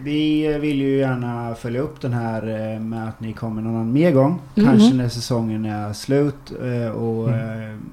[0.00, 4.10] vi vill ju gärna följa upp den här eh, med att ni kommer någon mer
[4.12, 4.40] gång.
[4.54, 4.66] Mhm.
[4.66, 7.90] Kanske när säsongen är slut eh, och Mm.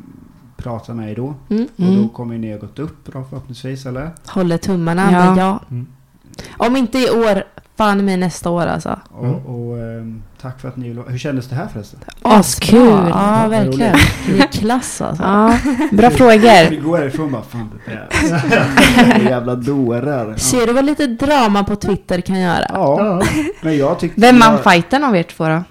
[0.58, 1.34] Prata med er då.
[1.50, 1.64] Mm.
[1.64, 2.10] Och då Mm.
[2.10, 4.10] kommer ni ha gått upp då förhoppningsvis, eller?
[4.28, 5.26] Håller tummarna, Ja.
[5.26, 5.60] men ja.
[5.72, 5.88] Mm.
[6.58, 7.44] Om inte i år,
[7.78, 9.00] fan mig nästa år alltså.
[9.12, 9.36] Och, Mm.
[9.46, 12.00] och ehm, tack för att ni Hur kändes det här förresten?
[12.22, 12.80] Askul!
[13.10, 13.96] Ja, Ja, verkligen.
[14.30, 15.24] Ni är klass alltså.
[15.24, 15.58] Ja,
[15.92, 16.70] bra frågor.
[16.70, 18.08] Vi går härifrån bara, fan det där
[19.16, 20.30] är jävla dårar.
[20.30, 20.38] Ja.
[20.38, 22.66] Ser du vad lite drama på Twitter kan göra?
[22.70, 23.22] ja,
[23.62, 24.22] men jag tyckte...
[24.22, 25.64] Vem vann jag- fighten av er två då?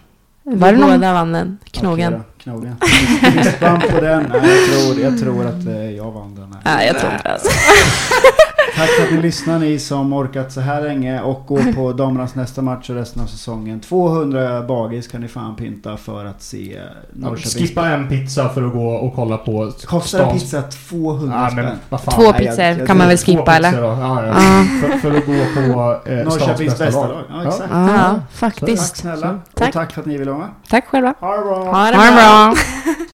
[0.46, 0.90] Var det någon?
[0.90, 1.58] båda vann den.
[1.70, 2.12] Knogen.
[2.12, 2.76] Då, knogen.
[3.20, 4.32] Fistbump på den.
[4.42, 6.52] Nej, jag, tror, jag tror att eh, jag vann den.
[6.52, 6.76] här.
[6.76, 7.38] Nej, jag tror inte det.
[8.76, 12.34] Tack för att ni lyssnar ni som orkat så här länge och går på damernas
[12.34, 13.80] nästa match och resten av säsongen.
[13.80, 16.80] 200 bagis kan ni fan pynta för att se
[17.12, 17.66] Norrköping.
[17.66, 21.66] Skippa en pizza för att gå och kolla på Kostar en pizza 200 Ja, spänn?
[22.14, 23.72] Två Nej, jag- pizzor kan man väl skippa eller?
[23.82, 23.86] då.
[23.86, 24.34] Ja, ja.
[24.80, 27.22] För, för att gå på eh, Norrköpings bästa lag.
[27.30, 27.68] Ja, exakt.
[27.72, 28.10] Ja, Ja.
[28.10, 28.96] Tack faktiskt.
[28.96, 29.40] snälla.
[29.54, 29.68] Tack.
[29.68, 30.48] Och tack för att ni ville vara med.
[30.70, 31.14] Tack själva.
[31.20, 31.54] Ha det bra.
[31.64, 32.54] Ha det Ha det bra.
[32.54, 32.54] bra.